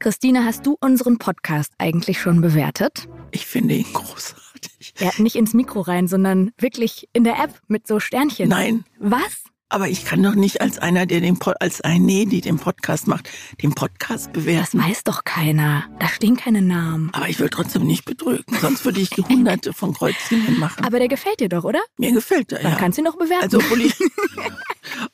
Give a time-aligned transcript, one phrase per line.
[0.00, 3.08] Christine, hast du unseren Podcast eigentlich schon bewertet?
[3.32, 4.94] Ich finde ihn großartig.
[5.00, 8.48] Ja, nicht ins Mikro rein, sondern wirklich in der App mit so Sternchen.
[8.48, 8.84] Nein.
[9.00, 9.42] Was?
[9.70, 13.06] Aber ich kann doch nicht als einer, der den Pod als eine, die den Podcast
[13.06, 13.28] macht,
[13.62, 14.78] den Podcast Das bewerten.
[14.82, 15.84] weiß doch keiner.
[15.98, 17.10] Da stehen keine Namen.
[17.12, 20.84] Aber ich will trotzdem nicht betrügen, sonst würde ich hunderte von Kreuzchen hinmachen.
[20.86, 21.80] Aber der gefällt dir doch, oder?
[21.98, 22.78] Mir gefällt er, Dann ja.
[22.78, 23.42] kannst du ihn noch bewerten.
[23.44, 23.94] Also, ich.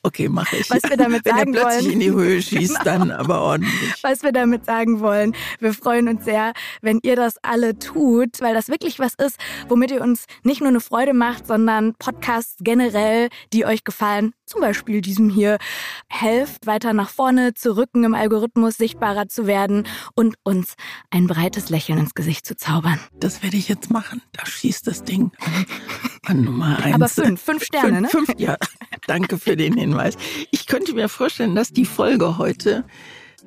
[0.03, 0.69] Okay, mache ich.
[0.69, 1.81] Was wir damit Wenn sagen er plötzlich wollen.
[1.81, 1.93] Genau.
[1.93, 3.93] in die Höhe schießt, dann aber ordentlich.
[4.03, 5.35] was wir damit sagen wollen.
[5.59, 9.37] Wir freuen uns sehr, wenn ihr das alle tut, weil das wirklich was ist,
[9.67, 14.61] womit ihr uns nicht nur eine Freude macht, sondern Podcasts generell, die euch gefallen, zum
[14.61, 15.57] Beispiel diesem hier,
[16.07, 20.75] helft weiter nach vorne zu rücken, im Algorithmus sichtbarer zu werden und uns
[21.09, 22.99] ein breites Lächeln ins Gesicht zu zaubern.
[23.19, 24.21] Das werde ich jetzt machen.
[24.33, 25.31] Da schießt das Ding
[26.25, 26.95] an, Nummer eins.
[26.95, 28.09] Aber fünf, fünf Sterne, ne?
[28.09, 28.57] fünf, Fünf, ja.
[29.07, 30.15] Danke für den Hinweis.
[30.51, 32.85] Ich könnte mir vorstellen, dass die Folge heute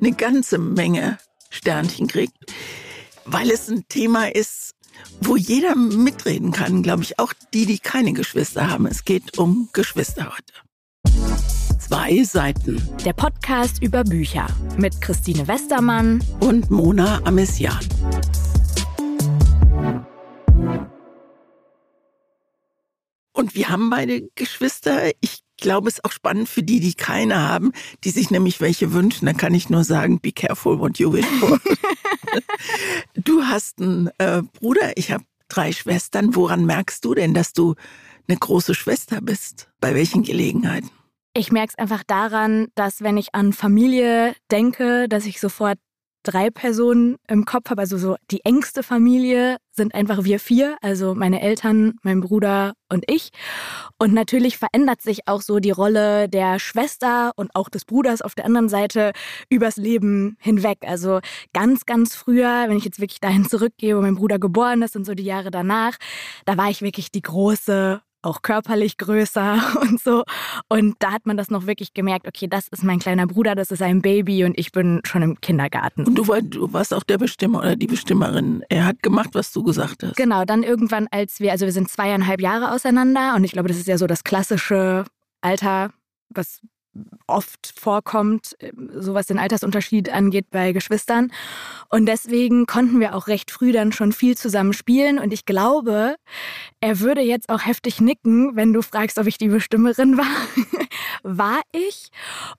[0.00, 1.18] eine ganze Menge
[1.50, 2.36] Sternchen kriegt,
[3.24, 4.74] weil es ein Thema ist,
[5.20, 8.86] wo jeder mitreden kann, glaube ich, auch die, die keine Geschwister haben.
[8.86, 10.67] Es geht um Geschwister heute.
[11.88, 16.22] Zwei Seiten Der Podcast über Bücher mit Christine Westermann.
[16.38, 17.78] und Mona Amesian.
[23.32, 25.12] Und wir haben beide Geschwister.
[25.22, 27.72] Ich glaube, es ist auch spannend für die, die keine haben,
[28.04, 29.24] die sich nämlich welche wünschen.
[29.24, 31.58] Da kann ich nur sagen, be careful what you wish for.
[33.14, 36.34] du hast einen äh, Bruder, ich habe drei Schwestern.
[36.34, 37.76] Woran merkst du denn, dass du
[38.28, 39.70] eine große Schwester bist?
[39.80, 40.90] Bei welchen Gelegenheiten?
[41.34, 45.78] Ich merke es einfach daran, dass wenn ich an Familie denke, dass ich sofort
[46.28, 47.80] drei Personen im Kopf habe.
[47.80, 53.04] Also so die engste Familie sind einfach wir vier, also meine Eltern, mein Bruder und
[53.10, 53.30] ich.
[53.98, 58.34] Und natürlich verändert sich auch so die Rolle der Schwester und auch des Bruders auf
[58.34, 59.12] der anderen Seite
[59.48, 60.78] übers Leben hinweg.
[60.86, 61.20] Also
[61.52, 65.04] ganz, ganz früher, wenn ich jetzt wirklich dahin zurückgehe, wo mein Bruder geboren ist und
[65.04, 65.96] so die Jahre danach,
[66.44, 70.24] da war ich wirklich die große auch körperlich größer und so.
[70.68, 73.70] Und da hat man das noch wirklich gemerkt, okay, das ist mein kleiner Bruder, das
[73.70, 76.04] ist ein Baby und ich bin schon im Kindergarten.
[76.04, 78.64] Und du, war, du warst auch der Bestimmer oder die Bestimmerin.
[78.68, 80.16] Er hat gemacht, was du gesagt hast.
[80.16, 83.78] Genau, dann irgendwann, als wir, also wir sind zweieinhalb Jahre auseinander und ich glaube, das
[83.78, 85.04] ist ja so das klassische
[85.40, 85.90] Alter,
[86.30, 86.60] was
[87.26, 88.56] oft vorkommt,
[88.94, 91.32] so was den Altersunterschied angeht bei Geschwistern.
[91.90, 95.18] Und deswegen konnten wir auch recht früh dann schon viel zusammen spielen.
[95.18, 96.16] Und ich glaube,
[96.80, 100.26] er würde jetzt auch heftig nicken, wenn du fragst, ob ich die Bestimmerin war.
[101.22, 102.08] war ich.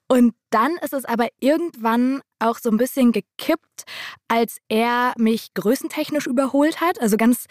[0.08, 3.84] Und dann ist es aber irgendwann auch so ein bisschen gekippt,
[4.28, 7.02] als er mich größentechnisch überholt hat.
[7.02, 7.46] Also ganz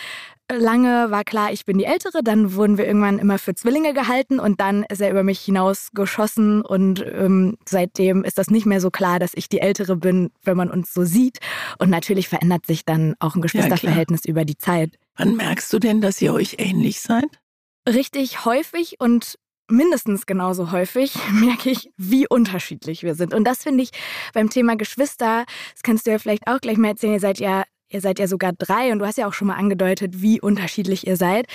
[0.50, 2.22] lange war klar, ich bin die Ältere.
[2.22, 6.62] Dann wurden wir irgendwann immer für Zwillinge gehalten und dann ist er über mich hinausgeschossen
[6.62, 10.56] und ähm, seitdem ist das nicht mehr so klar, dass ich die Ältere bin, wenn
[10.56, 11.38] man uns so sieht.
[11.78, 14.99] Und natürlich verändert sich dann auch ein Geschwisterverhältnis ja, über die Zeit.
[15.16, 17.41] Wann merkst du denn, dass ihr euch ähnlich seid?
[17.88, 19.38] Richtig häufig und
[19.69, 23.34] mindestens genauso häufig merke ich, wie unterschiedlich wir sind.
[23.34, 23.91] Und das finde ich
[24.34, 27.65] beim Thema Geschwister, das kannst du ja vielleicht auch gleich mal erzählen, ihr seid ja,
[27.89, 31.06] ihr seid ja sogar drei und du hast ja auch schon mal angedeutet, wie unterschiedlich
[31.06, 31.47] ihr seid.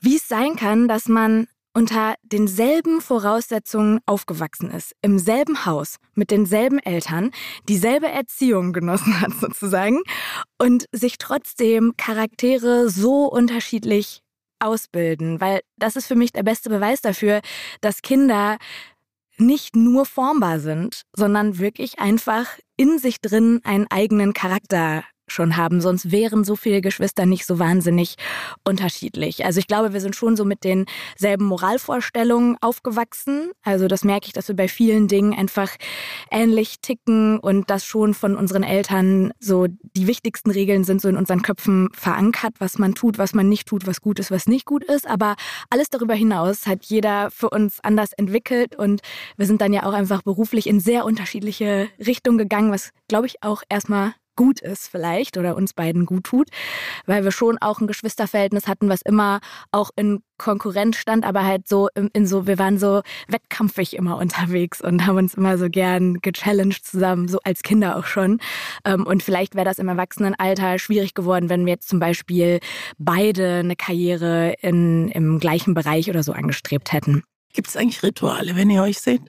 [0.00, 6.30] Wie es sein kann, dass man unter denselben Voraussetzungen aufgewachsen ist, im selben Haus, mit
[6.30, 7.30] denselben Eltern,
[7.68, 10.00] dieselbe Erziehung genossen hat sozusagen
[10.58, 14.20] und sich trotzdem Charaktere so unterschiedlich
[14.62, 17.40] ausbilden, weil das ist für mich der beste Beweis dafür,
[17.80, 18.58] dass Kinder
[19.38, 25.80] nicht nur formbar sind, sondern wirklich einfach in sich drin einen eigenen Charakter schon haben,
[25.80, 28.16] sonst wären so viele Geschwister nicht so wahnsinnig
[28.64, 29.44] unterschiedlich.
[29.44, 33.50] Also ich glaube, wir sind schon so mit denselben Moralvorstellungen aufgewachsen.
[33.62, 35.70] Also das merke ich, dass wir bei vielen Dingen einfach
[36.30, 39.66] ähnlich ticken und das schon von unseren Eltern so
[39.96, 43.66] die wichtigsten Regeln sind so in unseren Köpfen verankert, was man tut, was man nicht
[43.66, 45.08] tut, was gut ist, was nicht gut ist.
[45.08, 45.36] Aber
[45.70, 49.00] alles darüber hinaus hat jeder für uns anders entwickelt und
[49.36, 53.42] wir sind dann ja auch einfach beruflich in sehr unterschiedliche Richtungen gegangen, was glaube ich
[53.42, 56.48] auch erstmal gut ist vielleicht oder uns beiden gut tut,
[57.06, 59.40] weil wir schon auch ein Geschwisterverhältnis hatten, was immer
[59.70, 64.18] auch in Konkurrenz stand, aber halt so in, in so, wir waren so wettkampfig immer
[64.18, 68.40] unterwegs und haben uns immer so gern gechallenged zusammen, so als Kinder auch schon.
[68.84, 72.60] Ähm, Und vielleicht wäre das im Erwachsenenalter schwierig geworden, wenn wir jetzt zum Beispiel
[72.98, 77.22] beide eine Karriere in, im gleichen Bereich oder so angestrebt hätten.
[77.52, 79.22] Gibt es eigentlich Rituale, wenn ihr euch seht?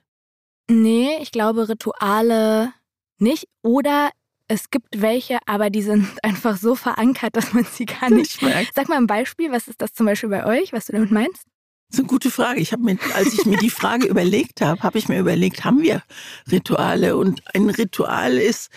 [0.69, 2.71] Nee, ich glaube Rituale
[3.19, 3.47] nicht.
[3.61, 4.09] Oder
[4.53, 8.73] es gibt welche, aber die sind einfach so verankert, dass man sie gar nicht merkt.
[8.75, 11.43] Sag mal ein Beispiel, was ist das zum Beispiel bei euch, was du damit meinst?
[11.89, 12.59] Das ist eine gute Frage.
[12.59, 15.81] Ich habe mir, als ich mir die Frage überlegt habe, habe ich mir überlegt, haben
[15.81, 16.03] wir
[16.51, 17.17] Rituale?
[17.17, 18.69] Und ein Ritual ist,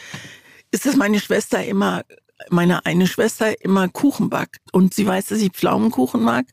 [0.71, 2.03] ist, dass meine Schwester immer
[2.51, 6.45] meine eine Schwester immer Kuchen backt und sie weiß, dass ich Pflaumenkuchen mag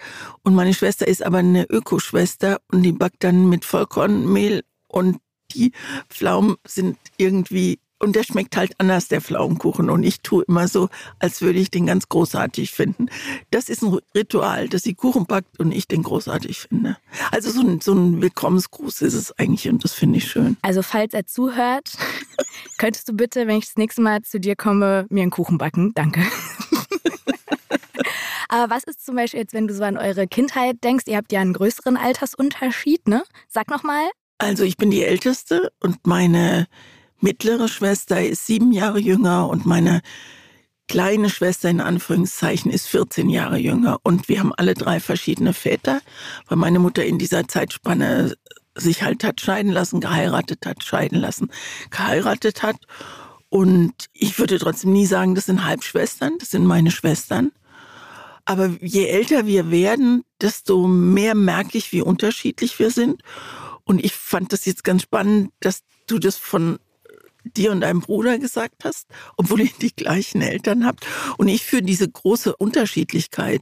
[0.41, 5.17] und meine Schwester ist aber eine Ökoschwester und die backt dann mit Vollkornmehl und
[5.51, 5.73] die
[6.09, 9.89] Pflaumen sind irgendwie und der schmeckt halt anders, der Pflaumenkuchen.
[9.89, 10.89] Und ich tue immer so,
[11.19, 13.07] als würde ich den ganz großartig finden.
[13.49, 16.97] Das ist ein Ritual, dass sie Kuchen backt und ich den großartig finde.
[17.31, 20.57] Also so ein, so ein Willkommensgruß ist es eigentlich und das finde ich schön.
[20.61, 21.93] Also falls er zuhört,
[22.77, 25.93] könntest du bitte, wenn ich das nächste Mal zu dir komme, mir einen Kuchen backen?
[25.95, 26.21] Danke.
[28.49, 31.05] Aber was ist zum Beispiel jetzt, wenn du so an eure Kindheit denkst?
[31.07, 33.23] Ihr habt ja einen größeren Altersunterschied, ne?
[33.47, 34.03] Sag nochmal.
[34.37, 36.67] Also ich bin die Älteste und meine
[37.23, 40.01] mittlere Schwester ist sieben Jahre jünger und meine
[40.87, 43.97] kleine Schwester in Anführungszeichen ist 14 Jahre jünger.
[44.03, 46.01] Und wir haben alle drei verschiedene Väter,
[46.47, 48.35] weil meine Mutter in dieser Zeitspanne
[48.75, 51.49] sich halt hat scheiden lassen, geheiratet hat, scheiden lassen,
[51.89, 52.75] geheiratet hat.
[53.49, 57.51] Und ich würde trotzdem nie sagen, das sind Halbschwestern, das sind meine Schwestern.
[58.45, 63.21] Aber je älter wir werden, desto mehr merke ich, wie unterschiedlich wir sind.
[63.85, 66.79] Und ich fand das jetzt ganz spannend, dass du das von
[67.43, 69.07] dir und deinem Bruder gesagt hast,
[69.37, 71.05] obwohl ihr die gleichen Eltern habt.
[71.37, 73.61] Und ich führe diese große Unterschiedlichkeit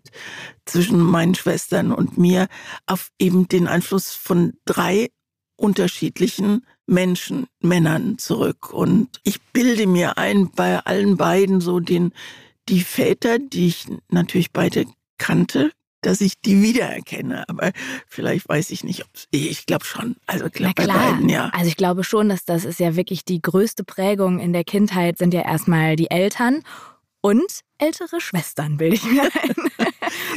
[0.65, 2.47] zwischen meinen Schwestern und mir
[2.85, 5.09] auf eben den Einfluss von drei
[5.55, 8.73] unterschiedlichen Menschen, Männern zurück.
[8.73, 12.11] Und ich bilde mir ein, bei allen beiden so den,
[12.67, 14.85] die Väter, die ich natürlich beide
[15.17, 17.47] kannte, dass ich die wiedererkenne.
[17.47, 17.71] Aber
[18.07, 20.15] vielleicht weiß ich nicht, ob ich glaube schon.
[20.27, 21.49] Also ich glaube bei beiden, ja.
[21.53, 25.17] Also ich glaube schon, dass das ist ja wirklich die größte Prägung in der Kindheit
[25.17, 26.63] sind ja erstmal die Eltern
[27.21, 29.55] und ältere Schwestern, will ich mir ein.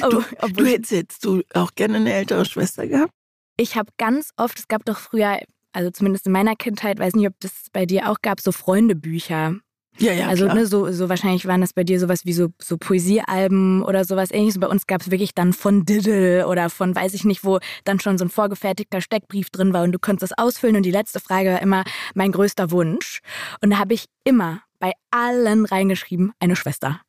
[0.11, 0.23] du,
[0.53, 3.13] du hättest jetzt du auch gerne eine ältere Schwester gehabt?
[3.57, 5.41] Ich habe ganz oft, es gab doch früher,
[5.73, 9.57] also zumindest in meiner Kindheit, weiß nicht, ob das bei dir auch gab, so Freundebücher.
[9.99, 10.29] Ja, ja.
[10.29, 14.05] Also ne, so, so wahrscheinlich waren das bei dir sowas wie so, so Poesiealben oder
[14.05, 14.59] sowas ähnliches.
[14.59, 18.01] Bei uns gab es wirklich dann von Diddle oder von weiß ich nicht, wo dann
[18.01, 20.77] schon so ein vorgefertigter Steckbrief drin war und du konntest das ausfüllen.
[20.77, 23.21] Und die letzte Frage war immer mein größter Wunsch.
[23.61, 27.01] Und da habe ich immer bei allen reingeschrieben, eine Schwester.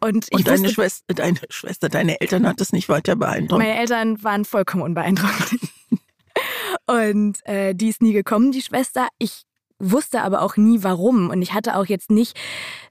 [0.00, 3.60] Und, und deine, wusste, Schwester, deine Schwester, deine Eltern hat das nicht weiter beeindruckt?
[3.60, 5.56] Meine Eltern waren vollkommen unbeeindruckt.
[6.86, 9.08] Und äh, die ist nie gekommen, die Schwester.
[9.18, 9.42] Ich
[9.80, 11.30] wusste aber auch nie warum.
[11.30, 12.38] Und ich hatte auch jetzt nicht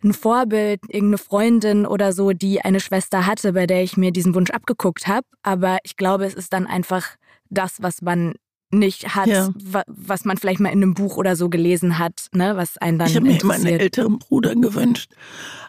[0.03, 4.35] ein Vorbild, irgendeine Freundin oder so, die eine Schwester hatte, bei der ich mir diesen
[4.35, 5.25] Wunsch abgeguckt habe.
[5.43, 7.15] Aber ich glaube, es ist dann einfach
[7.49, 8.33] das, was man
[8.71, 9.49] nicht hat, ja.
[9.87, 13.07] was man vielleicht mal in einem Buch oder so gelesen hat, ne, was einen dann
[13.07, 15.09] Ich habe mir meinen älteren Bruder gewünscht,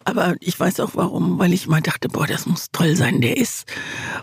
[0.05, 3.21] aber ich weiß auch warum, weil ich mal dachte, boah, das muss toll sein.
[3.21, 3.67] Der ist,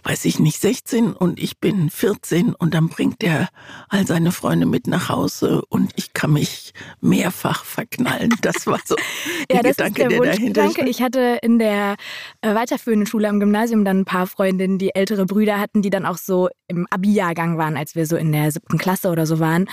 [0.03, 3.49] weiß ich nicht, 16 und ich bin 14 und dann bringt er
[3.89, 8.33] all seine Freunde mit nach Hause und ich kann mich mehrfach verknallen.
[8.41, 8.95] Das war so
[9.51, 10.89] ja, der Gedanke, der, der dahinter Danke.
[10.89, 11.95] Ich hatte in der
[12.41, 16.05] äh, weiterführenden Schule am Gymnasium dann ein paar Freundinnen, die ältere Brüder hatten, die dann
[16.05, 19.69] auch so im Abi-Jahrgang waren, als wir so in der siebten Klasse oder so waren.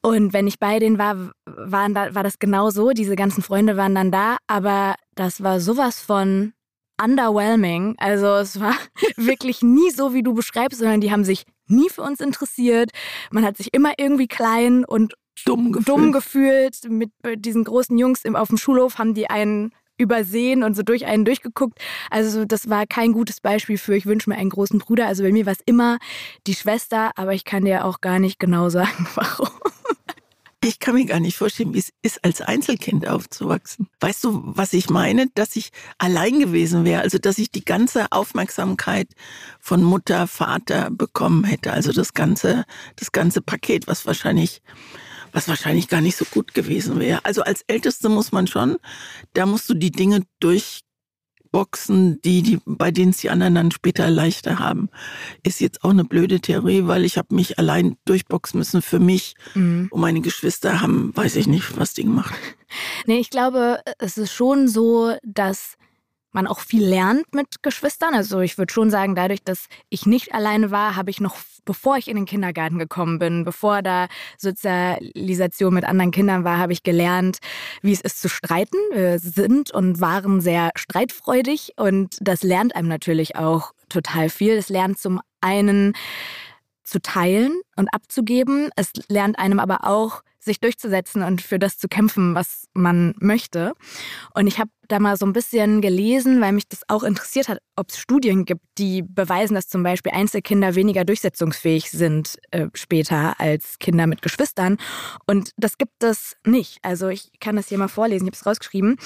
[0.00, 2.90] Und wenn ich bei denen war, waren da, war das genau so.
[2.90, 6.52] Diese ganzen Freunde waren dann da, aber das war sowas von
[7.02, 7.96] underwhelming.
[7.98, 8.74] Also es war
[9.16, 12.90] wirklich nie so, wie du beschreibst, sondern die haben sich nie für uns interessiert.
[13.30, 15.14] Man hat sich immer irgendwie klein und
[15.44, 15.88] dumm gefühlt.
[15.88, 16.76] Dumm gefühlt.
[16.88, 21.24] Mit diesen großen Jungs auf dem Schulhof haben die einen übersehen und so durch einen
[21.24, 21.78] durchgeguckt.
[22.10, 25.06] Also das war kein gutes Beispiel für, ich wünsche mir einen großen Bruder.
[25.06, 25.98] Also bei mir war es immer
[26.46, 29.48] die Schwester, aber ich kann dir auch gar nicht genau sagen, warum.
[30.64, 33.86] Ich kann mir gar nicht vorstellen, wie es ist, als Einzelkind aufzuwachsen.
[34.00, 35.28] Weißt du, was ich meine?
[35.34, 39.08] Dass ich allein gewesen wäre, also dass ich die ganze Aufmerksamkeit
[39.60, 42.64] von Mutter, Vater bekommen hätte, also das ganze,
[42.96, 44.60] das ganze Paket, was wahrscheinlich
[45.32, 47.24] was wahrscheinlich gar nicht so gut gewesen wäre.
[47.24, 48.78] Also als Älteste muss man schon,
[49.34, 54.10] da musst du die Dinge durchboxen, die, die, bei denen es die anderen dann später
[54.10, 54.88] leichter haben.
[55.42, 59.34] Ist jetzt auch eine blöde Theorie, weil ich habe mich allein durchboxen müssen für mich.
[59.54, 59.88] Mhm.
[59.90, 62.34] Und meine Geschwister haben, weiß ich nicht, was die gemacht.
[63.06, 65.77] Nee, ich glaube, es ist schon so, dass
[66.32, 68.14] man auch viel lernt mit Geschwistern.
[68.14, 71.96] Also ich würde schon sagen, dadurch, dass ich nicht alleine war, habe ich noch, bevor
[71.96, 76.82] ich in den Kindergarten gekommen bin, bevor da Sozialisation mit anderen Kindern war, habe ich
[76.82, 77.38] gelernt,
[77.82, 78.76] wie es ist zu streiten.
[78.92, 84.54] Wir sind und waren sehr streitfreudig und das lernt einem natürlich auch total viel.
[84.54, 85.94] Es lernt zum einen
[86.88, 88.70] zu teilen und abzugeben.
[88.76, 93.74] Es lernt einem aber auch, sich durchzusetzen und für das zu kämpfen, was man möchte.
[94.34, 97.58] Und ich habe da mal so ein bisschen gelesen, weil mich das auch interessiert hat,
[97.76, 103.38] ob es Studien gibt, die beweisen, dass zum Beispiel Einzelkinder weniger durchsetzungsfähig sind äh, später
[103.38, 104.78] als Kinder mit Geschwistern.
[105.26, 106.78] Und das gibt es nicht.
[106.82, 108.96] Also ich kann das hier mal vorlesen, ich habe es rausgeschrieben.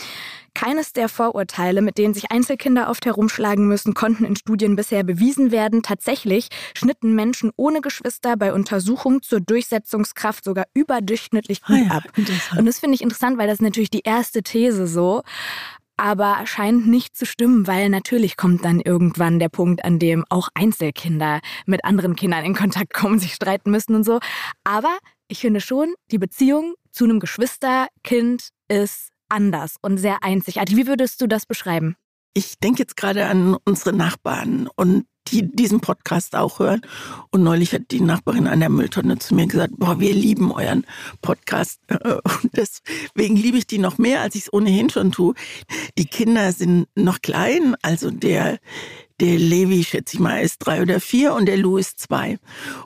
[0.63, 5.51] Keines der Vorurteile, mit denen sich Einzelkinder oft herumschlagen müssen, konnten in Studien bisher bewiesen
[5.51, 5.83] werden.
[5.83, 12.05] Tatsächlich schnitten Menschen ohne Geschwister bei Untersuchungen zur Durchsetzungskraft sogar überdurchschnittlich gut ah ja, ab.
[12.57, 15.23] Und das finde ich interessant, weil das ist natürlich die erste These so
[15.99, 20.49] aber scheint nicht zu stimmen, weil natürlich kommt dann irgendwann der Punkt, an dem auch
[20.55, 24.19] Einzelkinder mit anderen Kindern in Kontakt kommen, sich streiten müssen und so.
[24.65, 24.97] Aber
[25.29, 30.77] ich finde schon, die Beziehung zu einem Geschwisterkind ist anders und sehr einzigartig.
[30.77, 31.97] Wie würdest du das beschreiben?
[32.35, 36.83] Ich denke jetzt gerade an unsere Nachbarn und die diesen Podcast auch hören.
[37.31, 40.85] Und neulich hat die Nachbarin an der Mülltonne zu mir gesagt, boah, wir lieben euren
[41.21, 41.81] Podcast.
[41.89, 45.35] Und deswegen liebe ich die noch mehr, als ich es ohnehin schon tue.
[45.97, 48.59] Die Kinder sind noch klein, also der,
[49.21, 52.39] der Levi, schätze ich mal, ist drei oder vier und der Lou ist zwei.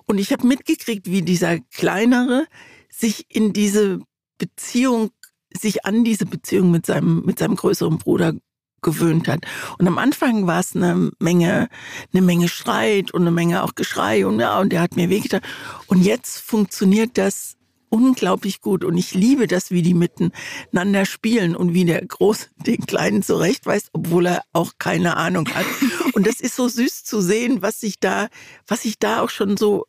[0.07, 2.47] Und ich habe mitgekriegt, wie dieser Kleinere
[2.91, 4.01] sich in diese
[4.39, 5.11] Beziehung
[5.53, 8.35] sich an diese Beziehung mit seinem, mit seinem größeren Bruder
[8.83, 9.41] gewöhnt hat.
[9.79, 11.69] Und am Anfang war es eine Menge,
[12.13, 15.41] eine Menge Streit und eine Menge auch Geschrei und ja, und der hat mir wehgetan.
[15.87, 17.57] Und jetzt funktioniert das
[17.89, 22.85] unglaublich gut und ich liebe das, wie die miteinander spielen und wie der Große den
[22.87, 25.67] Kleinen zurecht weiß, obwohl er auch keine Ahnung hat.
[26.13, 28.29] Und das ist so süß zu sehen, was sich da,
[28.67, 29.87] was sich da auch schon so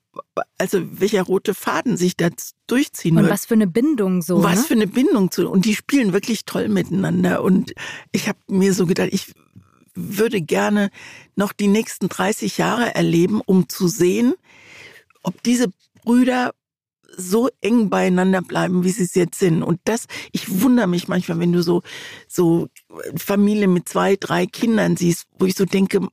[0.58, 2.30] also welcher rote Faden sich da
[2.68, 3.32] durchziehen und wird.
[3.32, 4.44] Und was für eine Bindung so.
[4.44, 4.64] Was ne?
[4.64, 5.50] für eine Bindung zu.
[5.50, 7.44] Und die spielen wirklich toll miteinander.
[7.44, 7.74] Und
[8.12, 9.34] ich habe mir so gedacht, ich
[9.96, 10.90] würde gerne
[11.36, 14.34] noch die nächsten 30 Jahre erleben, um zu sehen,
[15.24, 15.68] ob diese
[16.04, 16.54] Brüder
[17.16, 19.64] so eng beieinander bleiben, wie sie es jetzt sind.
[19.64, 21.82] Und das, ich wundere mich manchmal, wenn du so,
[22.28, 22.68] so
[23.16, 26.08] Familie mit zwei, drei Kindern siehst, wo ich so denke,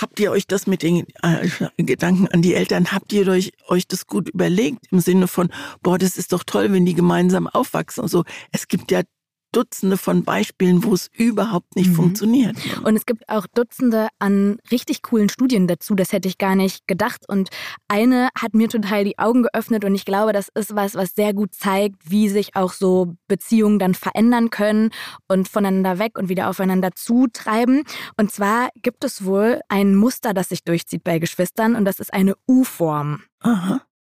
[0.00, 1.48] Habt ihr euch das mit den äh,
[1.78, 5.48] Gedanken an die Eltern, habt ihr euch, euch das gut überlegt im Sinne von,
[5.82, 8.24] boah, das ist doch toll, wenn die gemeinsam aufwachsen und so.
[8.52, 9.02] Es gibt ja
[9.56, 11.94] Dutzende von Beispielen, wo es überhaupt nicht mhm.
[11.94, 12.56] funktioniert.
[12.84, 15.94] Und es gibt auch Dutzende an richtig coolen Studien dazu.
[15.94, 17.26] Das hätte ich gar nicht gedacht.
[17.26, 17.48] Und
[17.88, 19.86] eine hat mir total die Augen geöffnet.
[19.86, 23.78] Und ich glaube, das ist was, was sehr gut zeigt, wie sich auch so Beziehungen
[23.78, 24.90] dann verändern können
[25.26, 27.84] und voneinander weg und wieder aufeinander zutreiben.
[28.18, 31.76] Und zwar gibt es wohl ein Muster, das sich durchzieht bei Geschwistern.
[31.76, 33.22] Und das ist eine U-Form.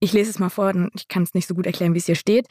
[0.01, 2.15] Ich lese es mal vor, ich kann es nicht so gut erklären, wie es hier
[2.15, 2.49] steht.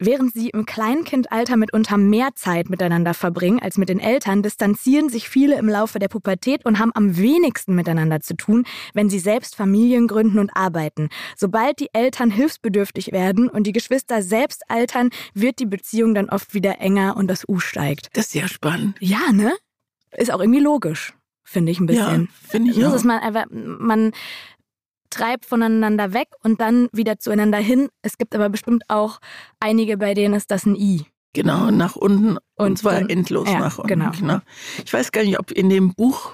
[0.00, 5.28] Während sie im Kleinkindalter mitunter mehr Zeit miteinander verbringen als mit den Eltern, distanzieren sich
[5.28, 8.64] viele im Laufe der Pubertät und haben am wenigsten miteinander zu tun,
[8.94, 11.08] wenn sie selbst Familien gründen und arbeiten.
[11.36, 16.54] Sobald die Eltern hilfsbedürftig werden und die Geschwister selbst altern, wird die Beziehung dann oft
[16.54, 18.08] wieder enger und das U steigt.
[18.12, 18.96] Das ist ja spannend.
[19.00, 19.52] Ja, ne?
[20.16, 21.12] Ist auch irgendwie logisch
[21.48, 22.22] finde ich ein bisschen.
[22.22, 22.92] Ja, finde ich Nur, auch.
[22.92, 24.12] Dass man einfach, man
[25.10, 27.88] treibt voneinander weg und dann wieder zueinander hin.
[28.02, 29.20] Es gibt aber bestimmt auch
[29.60, 31.06] einige, bei denen ist das ein I.
[31.34, 33.88] Genau, nach unten und, und zwar dann, endlos ja, nach unten.
[33.88, 34.10] Genau.
[34.10, 34.38] genau.
[34.84, 36.32] Ich weiß gar nicht, ob in dem Buch,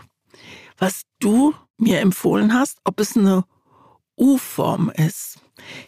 [0.79, 3.45] was du mir empfohlen hast, ob es eine
[4.17, 5.39] U-Form ist.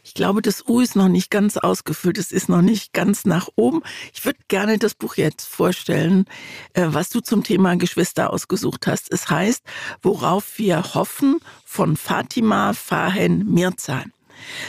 [0.05, 2.19] Ich glaube, das U ist noch nicht ganz ausgefüllt.
[2.19, 3.83] Es ist noch nicht ganz nach oben.
[4.13, 6.27] Ich würde gerne das Buch jetzt vorstellen,
[6.75, 9.13] äh, was du zum Thema Geschwister ausgesucht hast.
[9.13, 9.63] Es heißt,
[10.03, 14.13] worauf wir hoffen von Fatima Fahen Mirzan.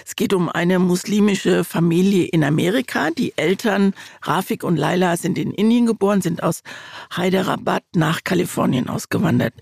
[0.06, 3.12] Es geht um eine muslimische Familie in Amerika.
[3.12, 6.64] Die Eltern Rafik und Laila sind in Indien geboren, sind aus
[7.16, 9.54] Hyderabad nach Kalifornien ausgewandert.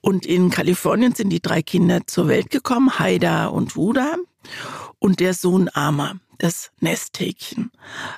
[0.00, 4.16] Und in Kalifornien sind die drei Kinder zur Welt gekommen, Haida und Wuda
[4.98, 7.70] und der Sohn Ama das Nesthäkchen.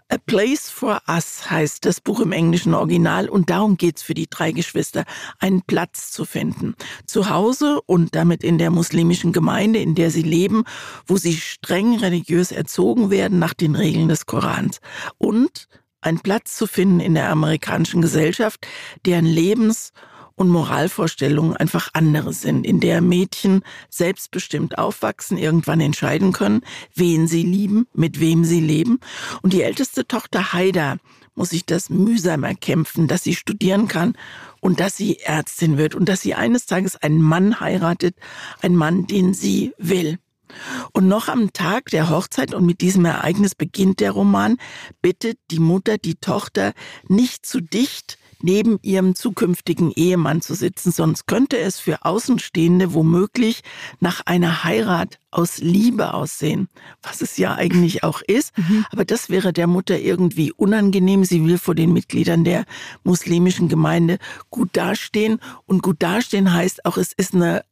[0.08, 4.28] A Place for Us heißt das Buch im englischen Original und darum geht's für die
[4.30, 5.04] drei Geschwister,
[5.38, 6.74] einen Platz zu finden.
[7.06, 10.64] Zu Hause und damit in der muslimischen Gemeinde, in der sie leben,
[11.06, 14.80] wo sie streng religiös erzogen werden nach den Regeln des Korans.
[15.18, 15.68] Und
[16.00, 18.66] einen Platz zu finden in der amerikanischen Gesellschaft,
[19.04, 19.92] deren Lebens-
[20.42, 26.62] und Moralvorstellungen einfach andere sind, in der Mädchen selbstbestimmt aufwachsen, irgendwann entscheiden können,
[26.96, 28.98] wen sie lieben, mit wem sie leben.
[29.42, 30.96] Und die älteste Tochter Haida
[31.36, 34.14] muss sich das mühsam erkämpfen, dass sie studieren kann
[34.60, 38.16] und dass sie Ärztin wird und dass sie eines Tages einen Mann heiratet,
[38.62, 40.18] einen Mann, den sie will.
[40.90, 44.56] Und noch am Tag der Hochzeit und mit diesem Ereignis beginnt der Roman,
[45.02, 46.72] bittet die Mutter die Tochter
[47.06, 53.62] nicht zu dicht neben ihrem zukünftigen Ehemann zu sitzen, sonst könnte es für Außenstehende womöglich
[54.00, 56.68] nach einer Heirat aus Liebe aussehen,
[57.02, 58.52] was es ja eigentlich auch ist.
[58.62, 58.84] Mhm.
[58.92, 61.24] Aber das wäre der Mutter irgendwie unangenehm.
[61.24, 62.64] Sie will vor den Mitgliedern der
[63.02, 64.18] muslimischen Gemeinde
[64.50, 65.40] gut dastehen.
[65.66, 67.64] Und gut dastehen heißt auch, es ist eine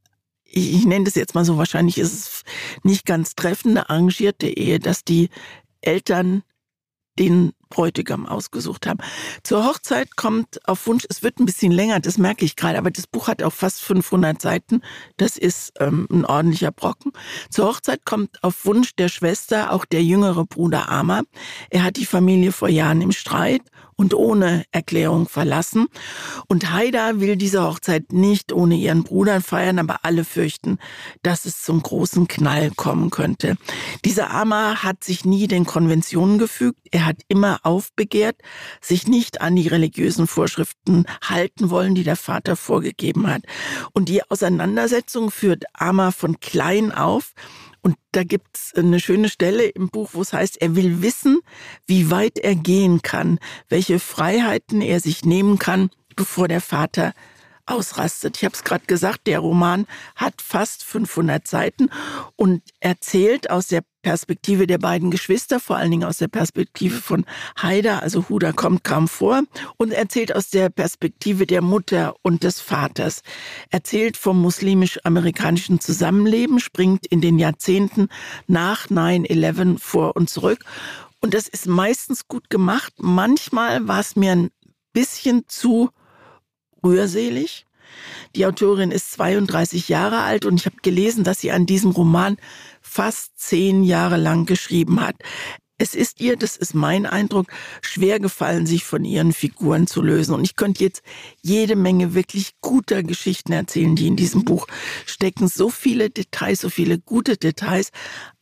[0.51, 2.43] ich, ich nenne das jetzt mal so, wahrscheinlich ist es
[2.83, 5.29] nicht ganz treffende, arrangierte Ehe, dass die
[5.81, 6.43] Eltern
[7.19, 8.99] den Bräutigam ausgesucht haben.
[9.43, 12.91] Zur Hochzeit kommt auf Wunsch, es wird ein bisschen länger, das merke ich gerade, aber
[12.91, 14.83] das Buch hat auch fast 500 Seiten.
[15.17, 17.13] Das ist ähm, ein ordentlicher Brocken.
[17.49, 21.23] Zur Hochzeit kommt auf Wunsch der Schwester auch der jüngere Bruder Amar.
[21.71, 23.63] Er hat die Familie vor Jahren im Streit
[24.01, 25.87] und ohne Erklärung verlassen.
[26.49, 30.79] Und Haida will diese Hochzeit nicht ohne ihren Bruder feiern, aber alle fürchten,
[31.23, 33.59] dass es zum großen Knall kommen könnte.
[34.07, 36.81] Dieser Amar hat sich nie den Konventionen gefügt.
[36.91, 38.37] Er hat immer aufbegehrt,
[38.81, 43.43] sich nicht an die religiösen Vorschriften halten wollen, die der Vater vorgegeben hat.
[43.93, 47.33] Und die Auseinandersetzung führt Ama von klein auf.
[47.83, 51.41] Und da gibt's eine schöne Stelle im Buch, wo es heißt, er will wissen,
[51.87, 53.39] wie weit er gehen kann,
[53.69, 57.15] welche Freiheiten er sich nehmen kann, bevor der Vater
[57.67, 58.37] ausrastet.
[58.37, 59.87] Ich habe es gerade gesagt, der Roman
[60.17, 61.91] hat fast 500 Seiten
[62.37, 67.27] und erzählt aus der Perspektive der beiden Geschwister, vor allen Dingen aus der Perspektive von
[67.61, 69.43] Haida, also Huda kommt kaum vor,
[69.77, 73.23] und erzählt aus der Perspektive der Mutter und des Vaters.
[73.69, 78.09] Erzählt vom muslimisch-amerikanischen Zusammenleben, springt in den Jahrzehnten
[78.47, 80.65] nach 9-11 vor und zurück.
[81.21, 82.95] Und das ist meistens gut gemacht.
[82.97, 84.51] Manchmal war es mir ein
[84.93, 85.91] bisschen zu
[86.83, 87.67] rührselig.
[88.37, 92.37] Die Autorin ist 32 Jahre alt und ich habe gelesen, dass sie an diesem Roman
[92.81, 95.17] fast zehn Jahre lang geschrieben hat.
[95.81, 97.47] Es ist ihr, das ist mein Eindruck,
[97.81, 100.35] schwer gefallen, sich von ihren Figuren zu lösen.
[100.35, 101.01] Und ich könnte jetzt
[101.41, 104.67] jede Menge wirklich guter Geschichten erzählen, die in diesem Buch
[105.07, 105.49] stecken.
[105.49, 107.93] So viele Details, so viele gute Details.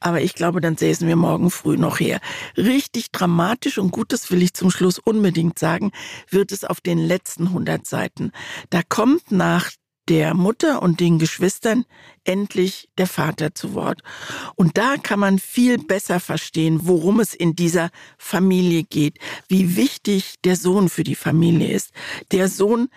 [0.00, 2.20] Aber ich glaube, dann säßen wir morgen früh noch her.
[2.56, 5.92] Richtig dramatisch und gut, das will ich zum Schluss unbedingt sagen,
[6.28, 8.32] wird es auf den letzten 100 Seiten.
[8.70, 9.70] Da kommt nach
[10.08, 11.84] der Mutter und den Geschwistern
[12.28, 14.02] endlich der Vater zu Wort.
[14.54, 19.18] Und da kann man viel besser verstehen, worum es in dieser Familie geht,
[19.48, 21.90] wie wichtig der Sohn für die Familie ist.
[22.30, 22.88] Der Sohn,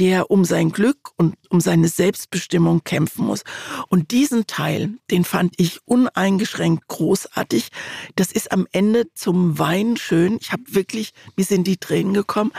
[0.00, 3.44] der um sein Glück und um seine Selbstbestimmung kämpfen muss.
[3.88, 7.68] Und diesen Teil, den fand ich uneingeschränkt großartig.
[8.16, 10.38] Das ist am Ende zum Weinen schön.
[10.40, 12.52] Ich habe wirklich, mir sind die Tränen gekommen,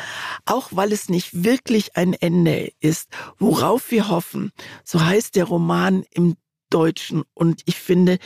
[0.45, 4.51] auch weil es nicht wirklich ein Ende ist, worauf wir hoffen.
[4.83, 6.03] So heißt der Roman
[6.69, 7.23] Deutschen.
[7.33, 8.17] Und ich finde,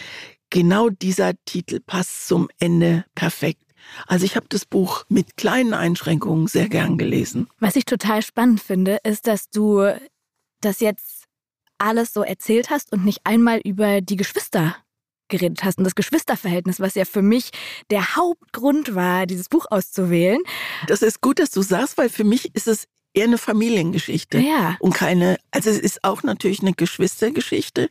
[0.50, 3.62] genau dieser Titel passt zum Ende perfekt.
[4.08, 7.48] Also ich habe das Buch mit kleinen Einschränkungen sehr gern gelesen.
[7.60, 9.94] Was ich total spannend finde, ist, dass du
[10.62, 11.26] das jetzt
[11.78, 14.76] alles so erzählt hast und nicht einmal über die Geschwister
[15.28, 17.50] geredet hast und das Geschwisterverhältnis, was ja für mich
[17.90, 20.40] der Hauptgrund war, dieses Buch auszuwählen.
[20.88, 24.78] Das ist gut, dass du sagst, weil für mich ist es eher eine Familiengeschichte ja.
[24.80, 27.90] und keine, also es ist auch natürlich eine Geschwistergeschichte,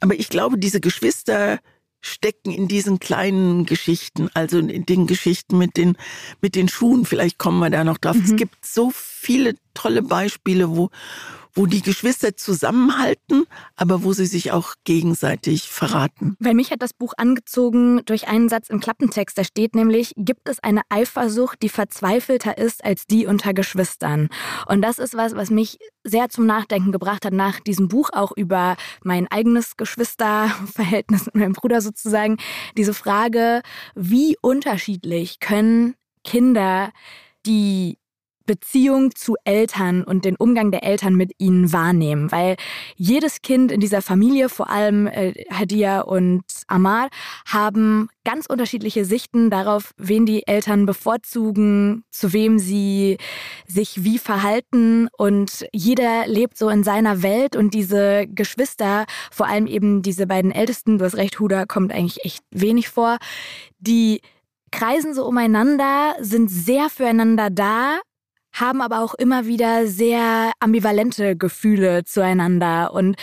[0.00, 1.58] aber ich glaube, diese Geschwister
[2.02, 5.96] stecken in diesen kleinen Geschichten, also in den Geschichten mit den,
[6.40, 7.06] mit den Schuhen.
[7.06, 8.16] Vielleicht kommen wir da noch drauf.
[8.16, 8.24] Mhm.
[8.24, 10.90] Es gibt so viele tolle Beispiele, wo,
[11.54, 13.44] wo die Geschwister zusammenhalten,
[13.76, 16.36] aber wo sie sich auch gegenseitig verraten.
[16.38, 19.36] Weil mich hat das Buch angezogen durch einen Satz im Klappentext.
[19.36, 24.28] Da steht nämlich, gibt es eine Eifersucht, die verzweifelter ist als die unter Geschwistern.
[24.66, 28.32] Und das ist was, was mich sehr zum Nachdenken gebracht hat nach diesem Buch, auch
[28.36, 32.38] über mein eigenes Geschwisterverhältnis mit meinem Bruder sozusagen.
[32.76, 33.62] Diese Frage,
[33.94, 36.92] wie unterschiedlich können Kinder
[37.46, 37.98] die
[38.46, 42.56] Beziehung zu Eltern und den Umgang der Eltern mit ihnen wahrnehmen, weil
[42.96, 47.08] jedes Kind in dieser Familie, vor allem äh, Hadia und Amar,
[47.46, 53.18] haben ganz unterschiedliche Sichten darauf, wen die Eltern bevorzugen, zu wem sie
[53.66, 55.08] sich wie verhalten.
[55.16, 60.52] Und jeder lebt so in seiner Welt und diese Geschwister, vor allem eben diese beiden
[60.52, 63.18] Ältesten, du hast recht, Huda kommt eigentlich echt wenig vor,
[63.78, 64.20] die
[64.70, 68.00] kreisen so umeinander, sind sehr füreinander da,
[68.52, 72.92] haben aber auch immer wieder sehr ambivalente Gefühle zueinander.
[72.92, 73.16] Und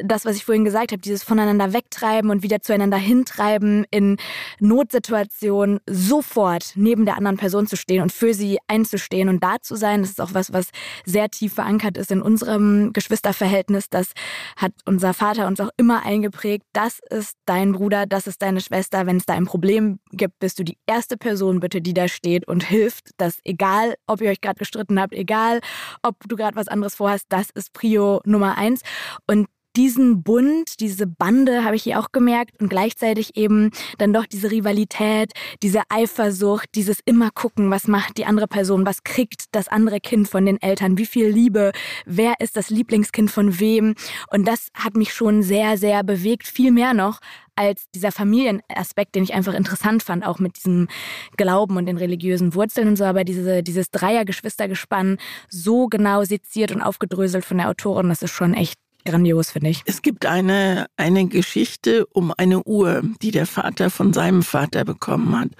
[0.00, 4.16] das, was ich vorhin gesagt habe, dieses voneinander wegtreiben und wieder zueinander hintreiben, in
[4.60, 9.76] Notsituationen sofort neben der anderen Person zu stehen und für sie einzustehen und da zu
[9.76, 10.68] sein, das ist auch was, was
[11.04, 13.90] sehr tief verankert ist in unserem Geschwisterverhältnis.
[13.90, 14.12] Das
[14.56, 16.64] hat unser Vater uns auch immer eingeprägt.
[16.72, 19.06] Das ist dein Bruder, das ist deine Schwester.
[19.06, 22.46] Wenn es da ein Problem gibt, bist du die erste Person bitte, die da steht
[22.46, 25.60] und hilft, dass egal, ob ihr euch gerade gestritten habt, egal
[26.02, 28.82] ob du gerade was anderes vorhast, das ist Prio Nummer eins.
[29.26, 34.24] Und diesen Bund, diese Bande habe ich hier auch gemerkt und gleichzeitig eben dann doch
[34.24, 39.68] diese Rivalität, diese Eifersucht, dieses immer gucken, was macht die andere Person, was kriegt das
[39.68, 41.72] andere Kind von den Eltern, wie viel Liebe,
[42.06, 43.94] wer ist das Lieblingskind von wem
[44.30, 47.20] und das hat mich schon sehr, sehr bewegt, viel mehr noch
[47.56, 50.88] als dieser Familienaspekt, den ich einfach interessant fand, auch mit diesem
[51.36, 56.82] Glauben und den religiösen Wurzeln und so, aber diese, dieses Dreier-Geschwistergespann so genau seziert und
[56.82, 59.82] aufgedröselt von der Autorin, das ist schon echt grandios, finde ich.
[59.86, 65.38] Es gibt eine, eine Geschichte um eine Uhr, die der Vater von seinem Vater bekommen
[65.38, 65.50] hat.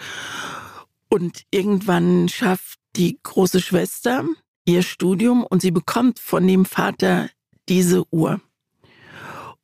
[1.09, 4.25] Und irgendwann schafft die große Schwester
[4.67, 7.31] ihr Studium und sie bekommt von dem Vater
[7.69, 8.41] diese Uhr.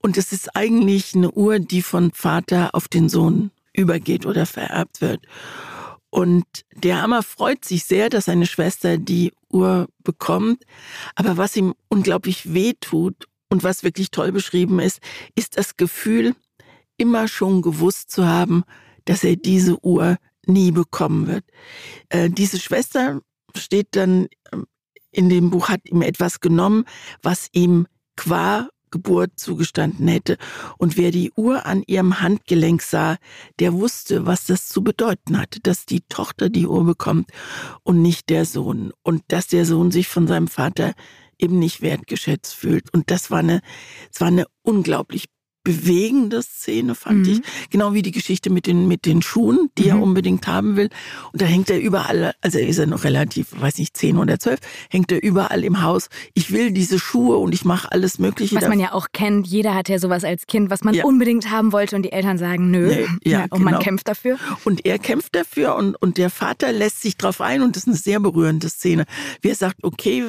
[0.02, 5.00] Und es ist eigentlich eine Uhr, die von Vater auf den Sohn übergeht oder vererbt
[5.00, 5.26] wird.
[6.10, 10.64] Und der Hammer freut sich sehr, dass seine Schwester die Uhr bekommt.
[11.14, 15.00] Aber was ihm unglaublich weh tut und was wirklich toll beschrieben ist,
[15.36, 16.34] ist das Gefühl,
[16.98, 18.64] immer schon gewusst zu haben,
[19.04, 21.44] dass er diese Uhr nie bekommen wird.
[22.08, 23.20] Äh, diese Schwester
[23.54, 24.66] steht dann ähm,
[25.12, 26.84] in dem Buch, hat ihm etwas genommen,
[27.22, 27.86] was ihm
[28.16, 30.36] qua Geburt zugestanden hätte.
[30.78, 33.16] Und wer die Uhr an ihrem Handgelenk sah,
[33.58, 37.30] der wusste, was das zu bedeuten hatte, dass die Tochter die Uhr bekommt
[37.82, 38.92] und nicht der Sohn.
[39.02, 40.92] Und dass der Sohn sich von seinem Vater
[41.38, 42.94] eben nicht wertgeschätzt fühlt.
[42.94, 43.60] Und das war eine,
[44.12, 45.24] es war eine unglaublich
[45.64, 47.32] bewegende Szene, fand mhm.
[47.32, 47.40] ich.
[47.70, 49.88] Genau wie die Geschichte mit den, mit den Schuhen, die mhm.
[49.88, 50.88] er unbedingt haben will.
[51.32, 54.38] Und da hängt er überall, also er ist ja noch relativ, weiß nicht, zehn oder
[54.38, 56.08] zwölf, hängt er überall im Haus.
[56.34, 58.56] Ich will diese Schuhe und ich mache alles Mögliche.
[58.56, 61.04] Was man ja auch kennt, jeder hat ja sowas als Kind, was man ja.
[61.04, 62.88] unbedingt haben wollte und die Eltern sagen, nö.
[62.88, 63.70] Nee, ja, ja, und genau.
[63.70, 64.38] man kämpft dafür.
[64.64, 67.88] Und er kämpft dafür und, und der Vater lässt sich drauf ein und das ist
[67.88, 69.04] eine sehr berührende Szene.
[69.40, 70.24] Wie er sagt, okay,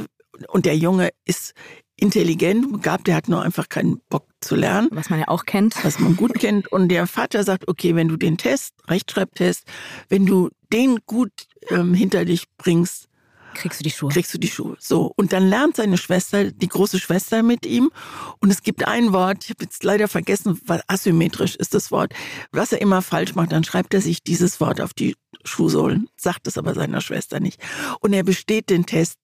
[0.47, 1.53] und der Junge ist
[1.97, 4.89] intelligent, begabt, der hat nur einfach keinen Bock zu lernen.
[4.91, 5.83] Was man ja auch kennt.
[5.83, 6.71] Was man gut kennt.
[6.71, 9.65] Und der Vater sagt, okay, wenn du den Test, Rechtschreibtest,
[10.09, 11.31] wenn du den gut
[11.69, 13.07] ähm, hinter dich bringst,
[13.53, 14.11] kriegst du die Schuhe.
[14.11, 14.75] Kriegst du die Schuhe.
[14.79, 15.13] So.
[15.15, 17.91] Und dann lernt seine Schwester, die große Schwester mit ihm.
[18.39, 22.13] Und es gibt ein Wort, ich habe jetzt leider vergessen, weil asymmetrisch ist das Wort.
[22.51, 26.47] Was er immer falsch macht, dann schreibt er sich dieses Wort auf die Schuhsohlen, sagt
[26.47, 27.61] es aber seiner Schwester nicht.
[27.99, 29.19] Und er besteht den Test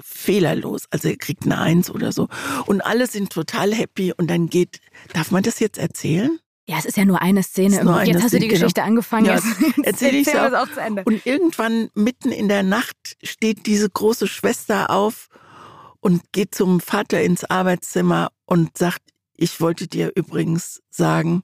[0.00, 0.86] fehlerlos.
[0.90, 2.28] Also er kriegt eine Eins oder so.
[2.66, 4.80] Und alle sind total happy und dann geht,
[5.12, 6.38] darf man das jetzt erzählen?
[6.66, 7.84] Ja, es ist ja nur eine Szene.
[7.84, 8.60] Nur jetzt hast du die genau.
[8.60, 8.86] Geschichte genau.
[8.86, 9.26] angefangen.
[9.26, 9.38] Ja,
[9.82, 10.70] erzähle ich es auch.
[10.72, 11.02] zu Ende.
[11.04, 15.28] Und irgendwann mitten in der Nacht steht diese große Schwester auf
[16.00, 19.02] und geht zum Vater ins Arbeitszimmer und sagt,
[19.36, 21.42] ich wollte dir übrigens sagen,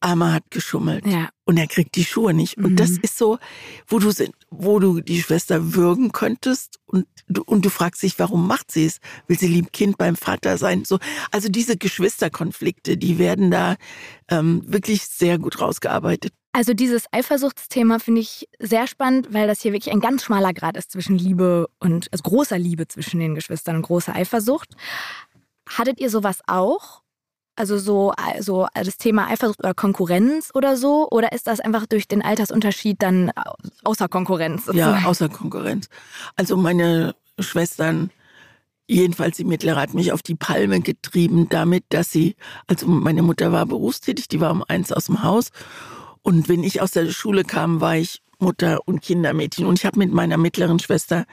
[0.00, 1.06] Armer hat geschummelt.
[1.06, 1.28] Ja.
[1.44, 2.56] Und er kriegt die Schuhe nicht.
[2.56, 2.76] Und mhm.
[2.76, 3.38] das ist so,
[3.86, 4.12] wo du
[4.50, 8.86] wo du die Schwester würgen könntest und du, und du fragst dich, warum macht sie
[8.86, 8.98] es?
[9.26, 10.84] Will sie lieb Kind beim Vater sein?
[10.84, 10.98] So,
[11.30, 13.76] also diese Geschwisterkonflikte, die werden da
[14.30, 16.32] ähm, wirklich sehr gut rausgearbeitet.
[16.52, 20.76] Also dieses Eifersuchtsthema finde ich sehr spannend, weil das hier wirklich ein ganz schmaler Grad
[20.76, 24.74] ist zwischen Liebe und also großer Liebe zwischen den Geschwistern und großer Eifersucht.
[25.68, 27.02] Hattet ihr sowas auch?
[27.58, 31.08] Also so also das Thema Eifersucht oder Konkurrenz oder so?
[31.10, 33.32] Oder ist das einfach durch den Altersunterschied dann
[33.82, 34.66] außer Konkurrenz?
[34.66, 35.02] Sozusagen?
[35.02, 35.88] Ja, außer Konkurrenz.
[36.36, 38.10] Also meine Schwestern,
[38.86, 42.36] jedenfalls die mittlere, hat mich auf die Palme getrieben damit, dass sie,
[42.68, 45.50] also meine Mutter war berufstätig, die war um eins aus dem Haus.
[46.22, 49.66] Und wenn ich aus der Schule kam, war ich Mutter und Kindermädchen.
[49.66, 51.26] Und ich habe mit meiner mittleren Schwester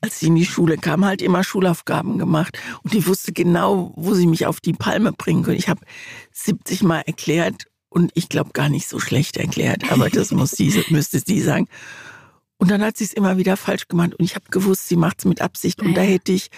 [0.00, 2.58] als sie in die Schule kam, halt immer Schulaufgaben gemacht.
[2.82, 5.58] Und die wusste genau, wo sie mich auf die Palme bringen können.
[5.58, 5.80] Ich habe
[6.32, 10.84] 70 Mal erklärt und ich glaube gar nicht so schlecht erklärt, aber das muss sie,
[10.90, 11.66] müsste sie sagen.
[12.56, 15.20] Und dann hat sie es immer wieder falsch gemacht und ich habe gewusst, sie macht
[15.20, 15.80] es mit Absicht.
[15.80, 16.50] Und da hätte ich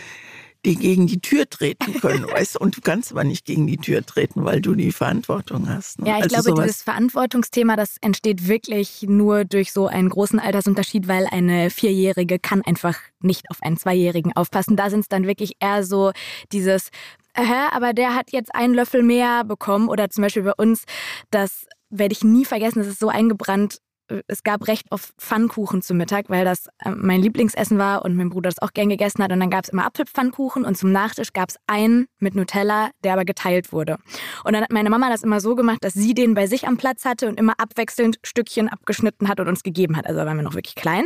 [0.64, 2.58] die gegen die Tür treten können, weißt du?
[2.60, 6.00] Und du kannst aber nicht gegen die Tür treten, weil du die Verantwortung hast.
[6.00, 6.08] Ne?
[6.08, 10.38] Ja, ich also glaube, sowas dieses Verantwortungsthema, das entsteht wirklich nur durch so einen großen
[10.38, 14.76] Altersunterschied, weil eine Vierjährige kann einfach nicht auf einen Zweijährigen aufpassen.
[14.76, 16.12] Da sind es dann wirklich eher so
[16.52, 16.88] dieses,
[17.34, 20.84] äh, aber der hat jetzt einen Löffel mehr bekommen oder zum Beispiel bei uns,
[21.30, 23.78] das werde ich nie vergessen, das ist so eingebrannt,
[24.26, 28.30] es gab recht oft Pfannkuchen zum Mittag, weil das äh, mein Lieblingsessen war und mein
[28.30, 29.32] Bruder das auch gern gegessen hat.
[29.32, 33.14] Und dann gab es immer Apfelpfannkuchen und zum Nachtisch gab es einen mit Nutella, der
[33.14, 33.98] aber geteilt wurde.
[34.44, 36.76] Und dann hat meine Mama das immer so gemacht, dass sie den bei sich am
[36.76, 40.06] Platz hatte und immer abwechselnd Stückchen abgeschnitten hat und uns gegeben hat.
[40.06, 41.04] Also waren wir noch wirklich klein.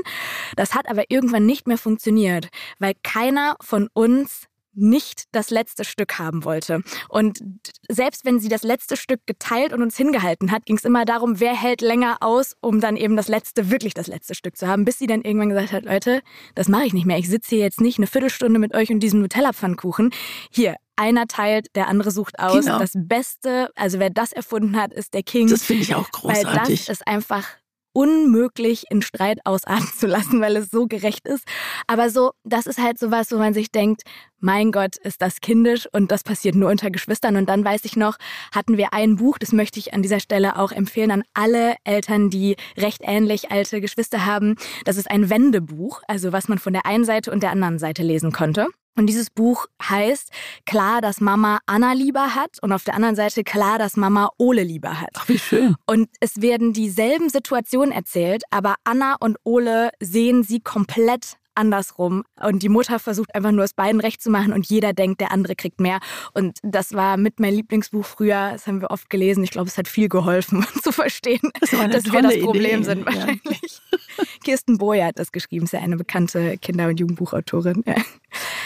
[0.57, 6.19] Das hat aber irgendwann nicht mehr funktioniert, weil keiner von uns nicht das letzte Stück
[6.19, 6.83] haben wollte.
[7.09, 7.41] Und
[7.89, 11.41] selbst wenn sie das letzte Stück geteilt und uns hingehalten hat, ging es immer darum,
[11.41, 14.85] wer hält länger aus, um dann eben das letzte, wirklich das letzte Stück zu haben,
[14.85, 16.23] bis sie dann irgendwann gesagt hat, Leute,
[16.55, 17.19] das mache ich nicht mehr.
[17.19, 20.11] Ich sitze hier jetzt nicht eine Viertelstunde mit euch und diesem Nutella-Pfannkuchen.
[20.51, 22.65] Hier, einer teilt, der andere sucht aus.
[22.65, 22.79] Genau.
[22.79, 25.49] Das Beste, also wer das erfunden hat, ist der King.
[25.49, 26.47] Das finde ich auch großartig.
[26.47, 27.47] Weil das ist einfach
[27.97, 31.45] unmöglich in Streit ausarten zu lassen, weil es so gerecht ist.
[31.87, 34.03] Aber so, das ist halt sowas, wo man sich denkt,
[34.39, 37.37] mein Gott, ist das kindisch und das passiert nur unter Geschwistern.
[37.37, 38.19] Und dann weiß ich noch,
[38.55, 42.29] hatten wir ein Buch, das möchte ich an dieser Stelle auch empfehlen an alle Eltern,
[42.29, 44.57] die recht ähnlich alte Geschwister haben.
[44.85, 48.03] Das ist ein Wendebuch, also was man von der einen Seite und der anderen Seite
[48.03, 48.67] lesen konnte.
[48.97, 50.31] Und dieses Buch heißt
[50.65, 54.63] Klar, dass Mama Anna lieber hat und auf der anderen Seite Klar, dass Mama Ole
[54.63, 55.11] lieber hat.
[55.15, 55.77] Ach, wie schön.
[55.87, 62.23] Und es werden dieselben Situationen erzählt, aber Anna und Ole sehen sie komplett andersrum.
[62.41, 65.33] Und die Mutter versucht einfach nur es beiden recht zu machen und jeder denkt, der
[65.33, 66.01] andere kriegt mehr.
[66.35, 68.51] Und das war mit mein Lieblingsbuch früher.
[68.53, 69.43] Das haben wir oft gelesen.
[69.43, 72.85] Ich glaube, es hat viel geholfen, zu verstehen, das dass wir das Problem Idee.
[72.85, 73.81] sind wahrscheinlich.
[73.91, 73.99] Ja.
[74.45, 77.83] Kirsten Boyer hat das geschrieben, ist ja eine bekannte Kinder- und Jugendbuchautorin.
[77.87, 77.95] Ja.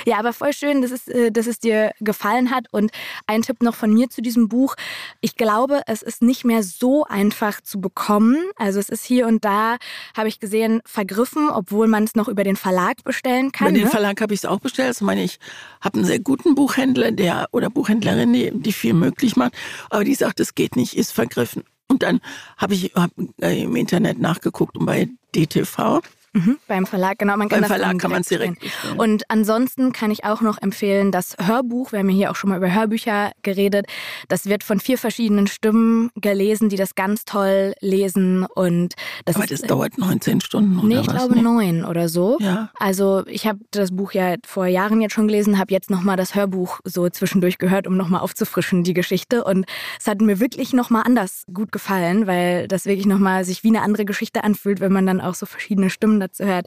[0.06, 2.66] ja, aber voll schön, dass es, äh, dass es dir gefallen hat.
[2.70, 2.90] Und
[3.26, 4.74] ein Tipp noch von mir zu diesem Buch.
[5.20, 8.36] Ich glaube, es ist nicht mehr so einfach zu bekommen.
[8.56, 9.76] Also es ist hier und da,
[10.16, 13.68] habe ich gesehen, vergriffen, obwohl man es noch über den Verlag bestellen kann.
[13.68, 13.90] Bei den ne?
[13.90, 14.88] Verlag habe ich es auch bestellt.
[14.88, 15.38] Also meine ich
[15.80, 19.54] habe einen sehr guten Buchhändler, der oder Buchhändlerin, die, die viel möglich macht.
[19.90, 21.64] Aber die sagt, es geht nicht, ist vergriffen.
[21.90, 22.20] Und dann
[22.56, 23.10] habe ich hab,
[23.42, 26.00] äh, im Internet nachgeguckt und bei DTV
[26.32, 27.36] Mhm, beim Verlag, genau.
[27.36, 28.60] Man kann beim Verlag kann man es direkt.
[28.60, 28.98] Bestellen.
[29.00, 31.90] Und ansonsten kann ich auch noch empfehlen, das Hörbuch.
[31.90, 33.86] Wir haben ja hier auch schon mal über Hörbücher geredet.
[34.28, 38.44] Das wird von vier verschiedenen Stimmen gelesen, die das ganz toll lesen.
[38.54, 41.14] Und das Aber ist, das dauert 19 Stunden oder Nee, ich was?
[41.16, 42.38] glaube neun oder so.
[42.40, 42.70] Ja.
[42.78, 46.36] Also ich habe das Buch ja vor Jahren jetzt schon gelesen, habe jetzt nochmal das
[46.36, 49.42] Hörbuch so zwischendurch gehört, um nochmal aufzufrischen, die Geschichte.
[49.42, 49.66] Und
[49.98, 53.82] es hat mir wirklich nochmal anders gut gefallen, weil das wirklich nochmal sich wie eine
[53.82, 56.66] andere Geschichte anfühlt, wenn man dann auch so verschiedene Stimmen dazu hört.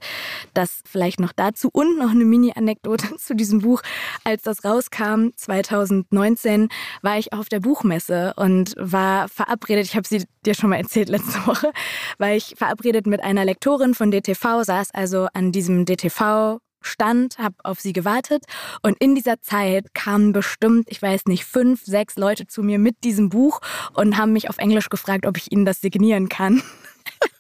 [0.54, 3.82] Das vielleicht noch dazu und noch eine Mini-Anekdote zu diesem Buch.
[4.24, 6.70] Als das rauskam, 2019,
[7.02, 11.10] war ich auf der Buchmesse und war verabredet, ich habe sie dir schon mal erzählt
[11.10, 11.72] letzte Woche,
[12.18, 17.56] war ich verabredet mit einer Lektorin von DTV, saß also an diesem DTV stand, habe
[17.64, 18.44] auf sie gewartet
[18.82, 23.04] und in dieser Zeit kamen bestimmt, ich weiß nicht, fünf, sechs Leute zu mir mit
[23.04, 23.62] diesem Buch
[23.94, 26.62] und haben mich auf Englisch gefragt, ob ich ihnen das signieren kann.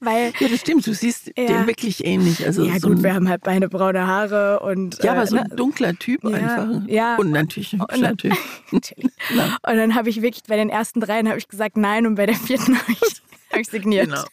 [0.00, 2.44] Weil, ja, das stimmt, du siehst ja, dem wirklich ähnlich.
[2.44, 5.02] Also ja, so gut, wir haben halt beide braune Haare und.
[5.02, 5.56] Ja, aber so äh, ein ne?
[5.56, 6.88] dunkler Typ ja, einfach.
[6.88, 7.16] Ja.
[7.16, 8.34] Und natürlich ein hübscher Typ.
[8.70, 9.12] natürlich.
[9.30, 12.26] und dann habe ich wirklich bei den ersten dreien habe ich gesagt nein und bei
[12.26, 14.08] der vierten habe ich, hab ich signiert.
[14.08, 14.24] Genau.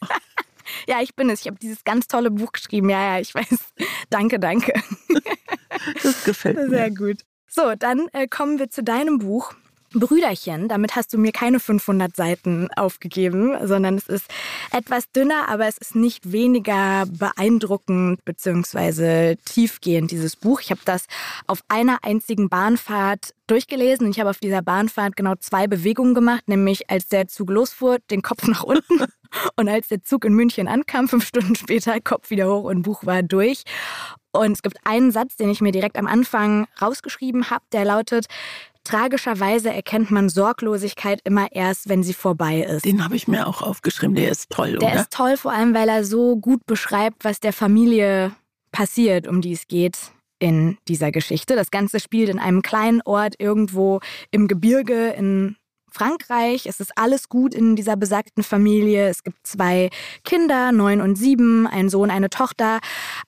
[0.86, 1.40] Ja, ich bin es.
[1.40, 2.90] Ich habe dieses ganz tolle Buch geschrieben.
[2.90, 3.58] Ja, ja, ich weiß.
[4.08, 4.72] Danke, danke.
[6.00, 6.68] Das gefällt mir.
[6.68, 7.22] Sehr gut.
[7.48, 9.52] So, dann äh, kommen wir zu deinem Buch.
[9.92, 14.26] Brüderchen, damit hast du mir keine 500 Seiten aufgegeben, sondern es ist
[14.72, 19.36] etwas dünner, aber es ist nicht weniger beeindruckend bzw.
[19.44, 20.60] tiefgehend, dieses Buch.
[20.60, 21.06] Ich habe das
[21.48, 26.46] auf einer einzigen Bahnfahrt durchgelesen und ich habe auf dieser Bahnfahrt genau zwei Bewegungen gemacht,
[26.46, 29.06] nämlich als der Zug losfuhr, den Kopf nach unten
[29.56, 33.04] und als der Zug in München ankam, fünf Stunden später, Kopf wieder hoch und Buch
[33.06, 33.64] war durch.
[34.32, 38.26] Und es gibt einen Satz, den ich mir direkt am Anfang rausgeschrieben habe, der lautet,
[38.84, 42.84] Tragischerweise erkennt man Sorglosigkeit immer erst, wenn sie vorbei ist.
[42.84, 44.14] Den habe ich mir auch aufgeschrieben.
[44.14, 45.00] Der ist toll, Der oder?
[45.00, 48.32] ist toll, vor allem, weil er so gut beschreibt, was der Familie
[48.72, 49.98] passiert, um die es geht
[50.38, 51.54] in dieser Geschichte.
[51.54, 55.56] Das Ganze spielt in einem kleinen Ort irgendwo im Gebirge in
[55.92, 56.66] Frankreich.
[56.66, 59.08] Es ist alles gut in dieser besagten Familie.
[59.08, 59.90] Es gibt zwei
[60.24, 62.80] Kinder, neun und sieben, ein Sohn, eine Tochter.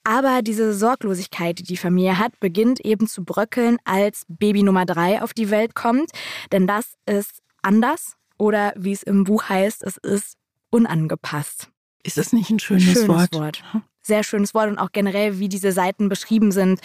[0.05, 5.22] Aber diese Sorglosigkeit, die die Familie hat, beginnt eben zu bröckeln, als Baby Nummer drei
[5.22, 6.11] auf die Welt kommt.
[6.53, 10.37] Denn das ist anders oder wie es im Buch heißt, es ist
[10.70, 11.68] unangepasst.
[12.03, 13.33] Ist das nicht ein schönes, schönes Wort?
[13.33, 13.62] Wort?
[14.03, 16.81] Sehr schönes Wort und auch generell, wie diese Seiten beschrieben sind,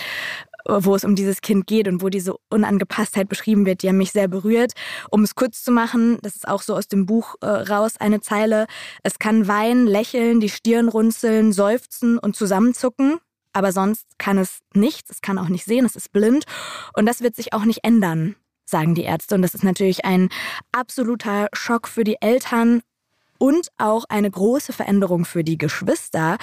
[0.67, 4.11] wo es um dieses Kind geht und wo diese Unangepasstheit beschrieben wird, die haben mich
[4.11, 4.73] sehr berührt.
[5.09, 8.21] Um es kurz zu machen, das ist auch so aus dem Buch äh, raus eine
[8.21, 8.67] Zeile.
[9.03, 13.17] Es kann weinen, lächeln, die Stirn runzeln, seufzen und zusammenzucken.
[13.53, 16.45] Aber sonst kann es nichts, es kann auch nicht sehen, es ist blind.
[16.93, 19.35] Und das wird sich auch nicht ändern, sagen die Ärzte.
[19.35, 20.29] Und das ist natürlich ein
[20.71, 22.81] absoluter Schock für die Eltern
[23.39, 26.37] und auch eine große Veränderung für die Geschwister.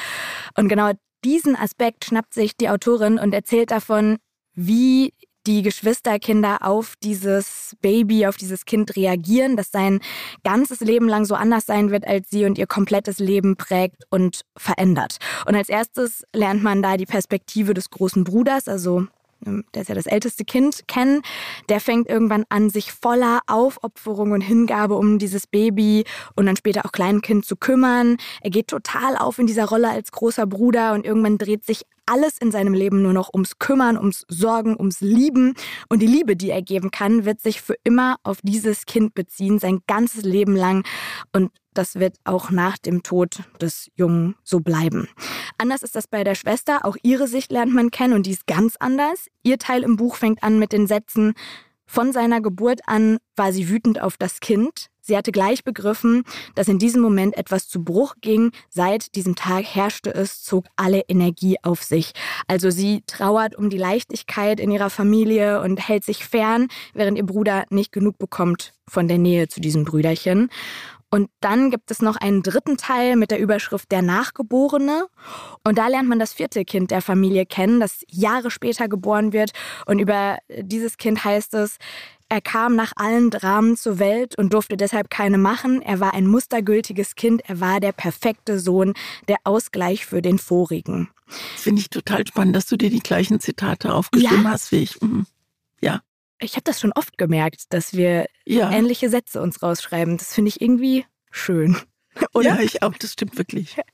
[0.57, 0.93] Und genau
[1.25, 4.19] diesen Aspekt schnappt sich die Autorin und erzählt davon,
[4.55, 5.13] wie
[5.47, 10.01] die Geschwisterkinder auf dieses Baby, auf dieses Kind reagieren, das sein
[10.43, 14.43] ganzes Leben lang so anders sein wird als sie und ihr komplettes Leben prägt und
[14.57, 15.19] verändert.
[15.47, 19.07] Und als erstes lernt man da die Perspektive des großen Bruders, also
[19.75, 21.23] der ist ja das älteste Kind, kennen,
[21.69, 26.05] der fängt irgendwann an, sich voller Aufopferung und Hingabe um dieses Baby
[26.35, 28.17] und dann später auch Kleinkind zu kümmern.
[28.41, 32.39] Er geht total auf in dieser Rolle als großer Bruder und irgendwann dreht sich alles
[32.39, 35.55] in seinem Leben nur noch ums Kümmern, ums Sorgen, ums Lieben.
[35.89, 39.59] Und die Liebe, die er geben kann, wird sich für immer auf dieses Kind beziehen,
[39.59, 40.85] sein ganzes Leben lang.
[41.33, 45.09] Und das wird auch nach dem Tod des Jungen so bleiben.
[45.59, 46.85] Anders ist das bei der Schwester.
[46.85, 49.27] Auch ihre Sicht lernt man kennen und die ist ganz anders.
[49.43, 51.35] Ihr Teil im Buch fängt an mit den Sätzen,
[51.87, 54.89] von seiner Geburt an war sie wütend auf das Kind.
[55.07, 58.53] Sie hatte gleich begriffen, dass in diesem Moment etwas zu Bruch ging.
[58.71, 62.13] Seit diesem Tag herrschte es, zog alle Energie auf sich.
[62.49, 67.27] Also sie trauert um die Leichtigkeit in ihrer Familie und hält sich fern, während ihr
[67.27, 70.49] Bruder nicht genug bekommt von der Nähe zu diesem Brüderchen.
[71.15, 75.07] Und dann gibt es noch einen dritten Teil mit der Überschrift Der Nachgeborene.
[75.63, 79.53] Und da lernt man das vierte Kind der Familie kennen, das Jahre später geboren wird.
[79.87, 81.77] Und über dieses Kind heißt es,
[82.29, 85.83] er kam nach allen Dramen zur Welt und durfte deshalb keine machen.
[85.83, 87.43] Er war ein mustergültiges Kind.
[87.49, 88.93] Er war der perfekte Sohn,
[89.29, 91.11] der Ausgleich für den vorigen.
[91.29, 94.51] Das finde ich total spannend, dass du dir die gleichen Zitate aufgeschrieben ja.
[94.51, 95.01] hast wie ich.
[95.01, 95.27] Mhm.
[96.41, 98.71] Ich habe das schon oft gemerkt, dass wir ja.
[98.71, 100.17] ähnliche Sätze uns rausschreiben.
[100.17, 101.77] Das finde ich irgendwie schön.
[102.35, 102.57] Oder?
[102.57, 103.77] Ja, ich auch, das stimmt wirklich.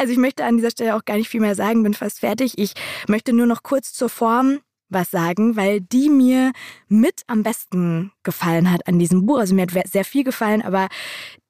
[0.00, 2.56] Also ich möchte an dieser Stelle auch gar nicht viel mehr sagen, bin fast fertig.
[2.56, 2.74] Ich
[3.08, 6.52] möchte nur noch kurz zur Form was sagen, weil die mir
[6.86, 9.38] mit am besten gefallen hat an diesem Buch.
[9.38, 10.88] Also mir hat sehr viel gefallen, aber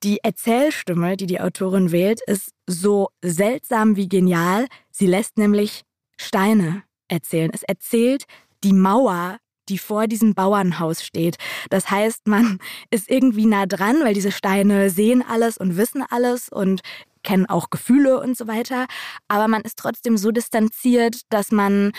[0.02, 4.66] die Erzählstimme, die die Autorin wählt, ist so seltsam wie genial.
[4.90, 5.82] Sie lässt nämlich
[6.16, 7.50] Steine erzählen.
[7.52, 8.24] Es erzählt
[8.64, 11.36] die Mauer die vor diesem Bauernhaus steht.
[11.70, 12.58] Das heißt, man
[12.90, 16.80] ist irgendwie nah dran, weil diese Steine sehen alles und wissen alles und
[17.22, 18.86] kennen auch Gefühle und so weiter.
[19.28, 21.92] Aber man ist trotzdem so distanziert, dass man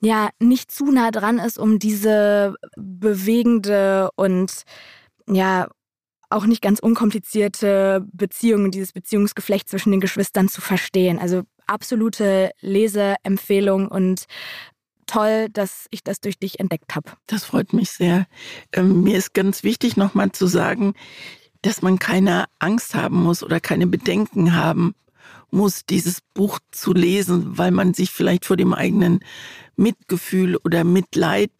[0.00, 4.62] ja nicht zu nah dran ist, um diese bewegende und
[5.26, 5.68] ja
[6.30, 11.18] auch nicht ganz unkomplizierte Beziehung, dieses Beziehungsgeflecht zwischen den Geschwistern zu verstehen.
[11.18, 14.24] Also absolute Leseempfehlung und
[15.08, 17.12] toll, dass ich das durch dich entdeckt habe.
[17.26, 18.26] Das freut mich sehr.
[18.72, 20.94] Ähm, mir ist ganz wichtig, nochmal zu sagen,
[21.62, 24.94] dass man keine Angst haben muss oder keine Bedenken haben
[25.50, 29.20] muss, dieses Buch zu lesen, weil man sich vielleicht vor dem eigenen
[29.76, 31.50] Mitgefühl oder Mitleid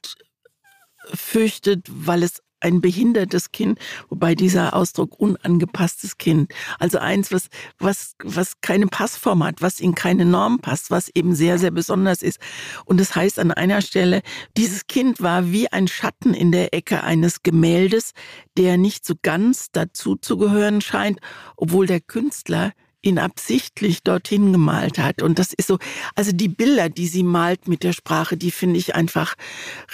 [1.15, 8.15] fürchtet, weil es ein behindertes Kind, wobei dieser Ausdruck unangepasstes Kind, also eins, was, was,
[8.23, 12.39] was keine Passform hat, was in keine Norm passt, was eben sehr, sehr besonders ist.
[12.85, 14.23] Und das heißt an einer Stelle,
[14.57, 18.13] dieses Kind war wie ein Schatten in der Ecke eines Gemäldes,
[18.57, 21.21] der nicht so ganz dazu zu gehören scheint,
[21.57, 25.23] obwohl der Künstler ihn absichtlich dorthin gemalt hat.
[25.23, 25.79] Und das ist so,
[26.15, 29.35] also die Bilder, die sie malt mit der Sprache, die finde ich einfach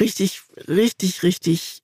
[0.01, 1.83] richtig, richtig, richtig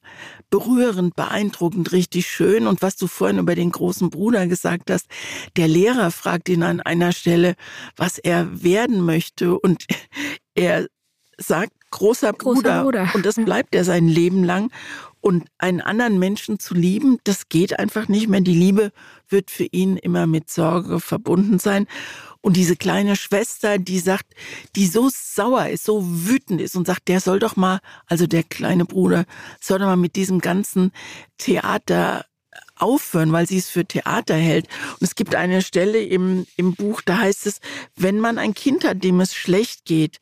[0.49, 2.67] berührend, beeindruckend, richtig schön.
[2.67, 5.07] Und was du vorhin über den großen Bruder gesagt hast,
[5.57, 7.55] der Lehrer fragt ihn an einer Stelle,
[7.97, 9.59] was er werden möchte.
[9.59, 9.85] Und
[10.55, 10.87] er
[11.37, 12.83] sagt, großer, großer Bruder.
[12.83, 13.11] Bruder.
[13.15, 14.71] Und das bleibt er sein Leben lang.
[15.21, 18.41] Und einen anderen Menschen zu lieben, das geht einfach nicht mehr.
[18.41, 18.91] Die Liebe
[19.29, 21.87] wird für ihn immer mit Sorge verbunden sein.
[22.41, 24.33] Und diese kleine Schwester, die sagt,
[24.75, 28.43] die so sauer ist, so wütend ist und sagt, der soll doch mal, also der
[28.45, 29.27] kleine Bruder,
[29.61, 30.93] soll doch mal mit diesem ganzen
[31.37, 32.25] Theater
[32.77, 34.67] aufhören, weil sie es für Theater hält.
[34.93, 37.61] Und es gibt eine Stelle im, im Buch, da heißt es,
[37.97, 40.21] wenn man ein Kind hat, dem es schlecht geht,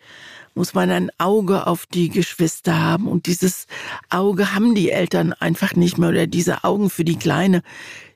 [0.55, 3.07] muss man ein Auge auf die Geschwister haben.
[3.07, 3.67] Und dieses
[4.11, 7.63] Auge haben die Eltern einfach nicht mehr oder diese Augen für die Kleine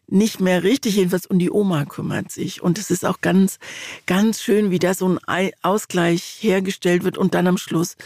[0.08, 2.62] nicht mehr richtig jedenfalls und die Oma kümmert sich.
[2.62, 3.58] Und es ist auch ganz,
[4.06, 7.96] ganz schön, wie da so ein Ausgleich hergestellt wird und dann am Schluss,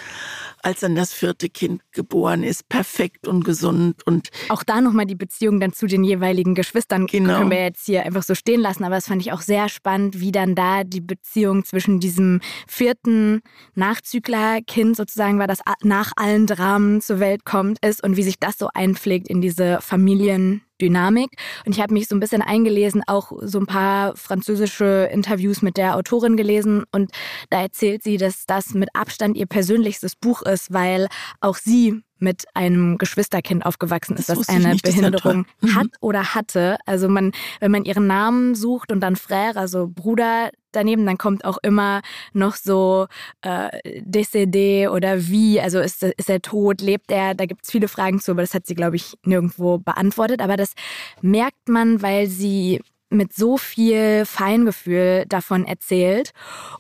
[0.62, 5.14] als dann das vierte Kind geboren ist, perfekt und gesund und auch da nochmal die
[5.14, 7.38] Beziehung dann zu den jeweiligen Geschwistern genau.
[7.38, 8.84] können wir jetzt hier einfach so stehen lassen.
[8.84, 13.40] Aber das fand ich auch sehr spannend, wie dann da die Beziehung zwischen diesem vierten
[13.74, 18.58] Nachzüglerkind sozusagen war, das nach allen Dramen zur Welt kommt, ist und wie sich das
[18.58, 21.30] so einpflegt in diese Familien Dynamik.
[21.64, 25.76] Und ich habe mich so ein bisschen eingelesen, auch so ein paar französische Interviews mit
[25.76, 26.84] der Autorin gelesen.
[26.92, 27.10] Und
[27.50, 31.08] da erzählt sie, dass das mit Abstand ihr persönlichstes Buch ist, weil
[31.40, 35.90] auch sie mit einem Geschwisterkind aufgewachsen ist, das, das eine nicht, Behinderung das hat mhm.
[36.00, 36.78] oder hatte.
[36.86, 41.44] Also man, wenn man ihren Namen sucht und dann Frère, also Bruder daneben, dann kommt
[41.44, 42.02] auch immer
[42.32, 43.06] noch so
[43.42, 47.34] äh, décédé oder wie, also ist, ist er tot, lebt er?
[47.34, 50.40] Da gibt es viele Fragen zu, aber das hat sie, glaube ich, nirgendwo beantwortet.
[50.40, 50.74] Aber das
[51.22, 52.80] merkt man, weil sie
[53.10, 56.32] mit so viel Feingefühl davon erzählt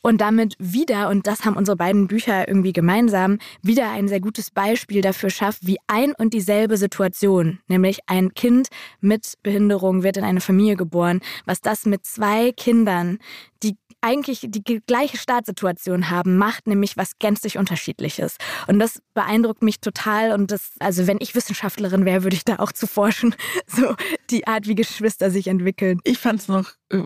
[0.02, 4.50] und damit wieder, und das haben unsere beiden Bücher irgendwie gemeinsam, wieder ein sehr gutes
[4.50, 8.68] Beispiel dafür schafft, wie ein und dieselbe Situation, nämlich ein Kind
[9.00, 13.18] mit Behinderung wird in eine Familie geboren, was das mit zwei Kindern,
[13.62, 13.76] die
[14.06, 18.36] eigentlich die gleiche Startsituation haben, macht nämlich was gänzlich unterschiedliches.
[18.68, 20.30] Und das beeindruckt mich total.
[20.32, 23.34] Und das, also wenn ich Wissenschaftlerin wäre, würde ich da auch zu forschen,
[23.66, 23.96] so
[24.30, 25.98] die Art, wie Geschwister sich entwickeln.
[26.04, 27.02] Ich fand es noch äh,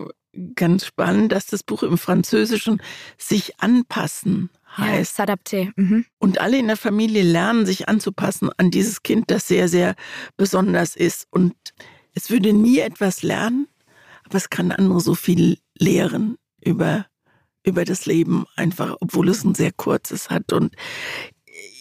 [0.55, 2.83] ganz spannend, dass das Buch im Französischen
[3.17, 5.17] sich anpassen heißt.
[5.17, 5.71] Ja, s'adapter.
[5.75, 6.05] Mhm.
[6.19, 9.95] Und alle in der Familie lernen, sich anzupassen an dieses Kind, das sehr, sehr
[10.37, 11.25] besonders ist.
[11.31, 11.55] Und
[12.13, 13.67] es würde nie etwas lernen,
[14.23, 17.05] aber es kann andere so viel lehren über,
[17.63, 20.53] über das Leben, einfach, obwohl es ein sehr kurzes hat.
[20.53, 20.75] Und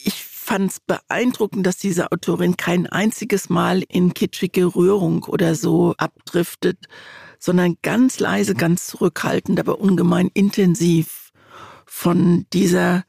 [0.05, 5.95] ich fand es beeindruckend, dass diese Autorin kein einziges Mal in kitschige Rührung oder so
[5.97, 6.87] abdriftet,
[7.39, 11.31] sondern ganz leise, ganz zurückhaltend, aber ungemein intensiv
[11.87, 13.05] von dieser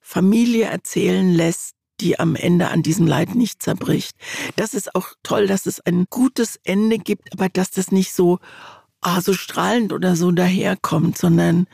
[0.00, 4.16] Familie erzählen lässt, die am Ende an diesem Leid nicht zerbricht.
[4.56, 8.38] Das ist auch toll, dass es ein gutes Ende gibt, aber dass das nicht so
[9.00, 11.66] ah, so strahlend oder so daherkommt, sondern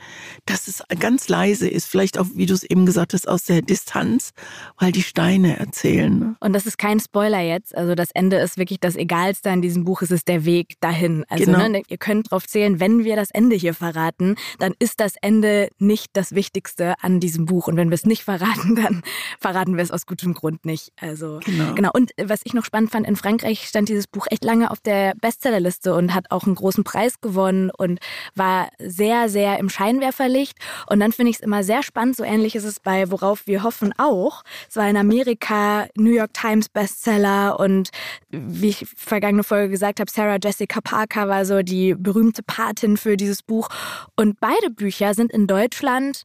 [0.45, 1.85] dass es ganz leise ist.
[1.85, 4.31] Vielleicht auch, wie du es eben gesagt hast, aus der Distanz,
[4.77, 6.19] weil die Steine erzählen.
[6.19, 6.35] Ne?
[6.39, 7.75] Und das ist kein Spoiler jetzt.
[7.75, 10.01] Also das Ende ist wirklich das Egalste an diesem Buch.
[10.01, 11.25] Es ist der Weg dahin.
[11.27, 11.67] Also genau.
[11.67, 15.69] ne, ihr könnt drauf zählen, wenn wir das Ende hier verraten, dann ist das Ende
[15.79, 17.67] nicht das Wichtigste an diesem Buch.
[17.67, 19.01] Und wenn wir es nicht verraten, dann
[19.39, 20.91] verraten wir es aus gutem Grund nicht.
[20.99, 21.73] Also genau.
[21.73, 21.89] genau.
[21.93, 25.13] Und was ich noch spannend fand, in Frankreich stand dieses Buch echt lange auf der
[25.19, 27.99] Bestsellerliste und hat auch einen großen Preis gewonnen und
[28.35, 30.57] war sehr, sehr im Scheinwerferlicht.
[30.87, 32.15] Und dann finde ich es immer sehr spannend.
[32.15, 34.43] So ähnlich ist es bei Worauf wir hoffen auch.
[34.69, 37.89] Es war in Amerika New York Times Bestseller und
[38.29, 43.17] wie ich vergangene Folge gesagt habe, Sarah Jessica Parker war so die berühmte Patin für
[43.17, 43.69] dieses Buch.
[44.15, 46.23] Und beide Bücher sind in Deutschland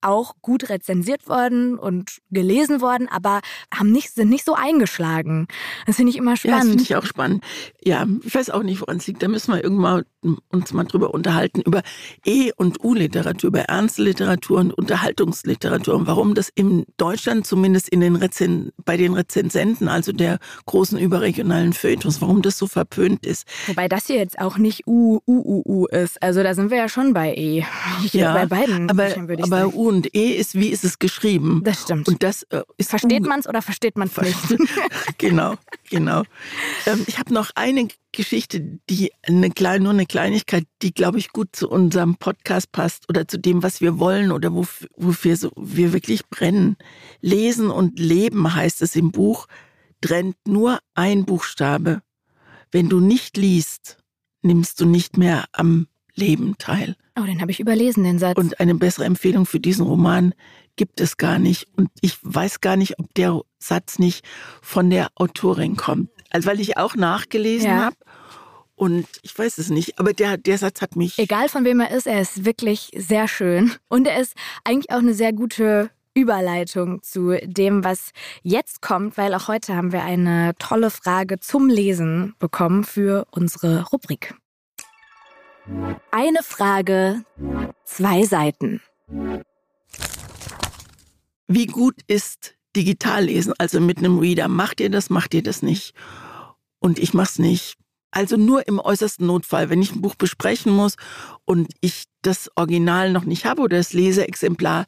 [0.00, 3.40] auch gut rezensiert worden und gelesen worden, aber
[3.74, 5.48] haben nicht, sind nicht so eingeschlagen.
[5.86, 6.56] Das finde ich immer spannend.
[6.56, 7.44] Ja, das finde ich auch spannend.
[7.82, 9.22] Ja, ich weiß auch nicht, woran es liegt.
[9.22, 10.04] Da müssen wir irgendwann
[10.50, 11.82] uns mal drüber unterhalten, über
[12.24, 18.00] E- und U-Literatur, über ernste Literatur und Unterhaltungsliteratur und warum das in Deutschland zumindest in
[18.00, 23.46] den Rezen bei den Rezensenten, also der großen überregionalen Feuilletons, warum das so verpönt ist.
[23.66, 26.20] Wobei das hier jetzt auch nicht U, U, U, U ist.
[26.22, 27.64] Also da sind wir ja schon bei E.
[28.12, 29.74] Ja, bei beiden aber, würde ich aber sagen.
[29.74, 31.62] U und E ist, wie ist es geschrieben?
[31.64, 32.08] Das stimmt.
[32.08, 34.70] Und das äh, ist Versteht man es oder versteht man es nicht?
[35.18, 35.56] genau,
[35.90, 36.22] genau.
[36.86, 41.32] Ähm, ich habe noch eine Geschichte, die eine kleine, nur eine Kleinigkeit, die, glaube ich,
[41.32, 45.50] gut zu unserem Podcast passt oder zu dem, was wir wollen oder wofür, wofür so,
[45.56, 46.76] wir wirklich brennen.
[47.20, 49.46] Lesen und Leben heißt es im Buch,
[50.00, 52.02] trennt nur ein Buchstabe.
[52.70, 53.98] Wenn du nicht liest,
[54.42, 55.88] nimmst du nicht mehr am
[56.18, 56.96] Leben teil.
[57.18, 58.36] Oh, den habe ich überlesen, den Satz.
[58.36, 60.34] Und eine bessere Empfehlung für diesen Roman
[60.76, 61.66] gibt es gar nicht.
[61.76, 64.24] Und ich weiß gar nicht, ob der Satz nicht
[64.62, 66.10] von der Autorin kommt.
[66.30, 67.84] Also weil ich auch nachgelesen ja.
[67.86, 67.96] habe.
[68.74, 71.18] Und ich weiß es nicht, aber der, der Satz hat mich.
[71.18, 73.72] Egal von wem er ist, er ist wirklich sehr schön.
[73.88, 78.12] Und er ist eigentlich auch eine sehr gute Überleitung zu dem, was
[78.42, 83.84] jetzt kommt, weil auch heute haben wir eine tolle Frage zum Lesen bekommen für unsere
[83.88, 84.34] Rubrik.
[86.10, 87.24] Eine Frage,
[87.84, 88.80] zwei Seiten.
[91.46, 94.48] Wie gut ist Digitallesen, also mit einem Reader?
[94.48, 95.94] Macht ihr das, macht ihr das nicht?
[96.78, 97.76] Und ich mach's nicht.
[98.10, 100.96] Also nur im äußersten Notfall, wenn ich ein Buch besprechen muss
[101.44, 104.86] und ich das Original noch nicht habe oder das Leseexemplar,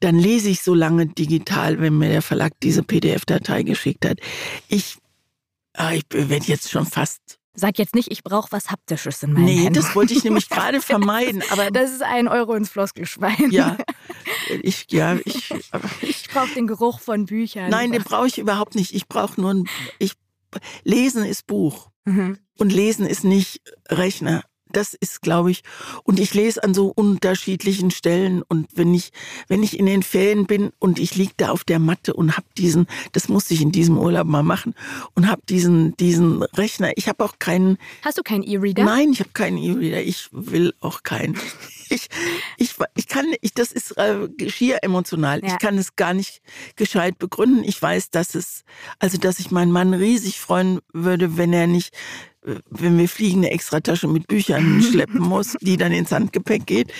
[0.00, 4.18] dann lese ich so lange digital, wenn mir der Verlag diese PDF-Datei geschickt hat.
[4.68, 4.98] Ich,
[5.74, 9.46] ah, ich werde jetzt schon fast Sag jetzt nicht, ich brauche was Haptisches in meinem
[9.46, 9.74] Nee, Händen.
[9.74, 11.42] das wollte ich nämlich gerade vermeiden.
[11.50, 13.50] Aber das ist ein Euro ins Floskelschwein.
[13.50, 13.76] Ja,
[14.62, 15.52] ich, ja, ich,
[16.02, 17.70] ich brauche den Geruch von Büchern.
[17.70, 18.94] Nein, den brauche ich überhaupt nicht.
[18.94, 20.12] Ich brauche nur ein, ich,
[20.84, 21.88] Lesen ist Buch.
[22.04, 22.38] Mhm.
[22.58, 24.44] Und Lesen ist nicht Rechner.
[24.72, 25.62] Das ist, glaube ich,
[26.02, 29.12] und ich lese an so unterschiedlichen Stellen und wenn ich,
[29.48, 32.46] wenn ich in den Ferien bin und ich liege da auf der Matte und habe
[32.58, 34.74] diesen, das muss ich in diesem Urlaub mal machen
[35.14, 36.92] und habe diesen, diesen Rechner.
[36.96, 37.78] Ich habe auch keinen.
[38.02, 38.84] Hast du keinen E-Reader?
[38.84, 40.02] Nein, ich habe keinen E-Reader.
[40.02, 41.38] Ich will auch keinen.
[41.88, 42.08] Ich,
[42.56, 45.40] ich, ich kann, ich, das ist äh, schier emotional.
[45.44, 45.52] Ja.
[45.52, 46.42] Ich kann es gar nicht
[46.74, 47.62] gescheit begründen.
[47.62, 48.64] Ich weiß, dass es,
[48.98, 51.94] also dass ich meinen Mann riesig freuen würde, wenn er nicht
[52.70, 56.92] wenn wir fliegen, eine Extratasche mit Büchern schleppen muss, die dann ins Handgepäck geht.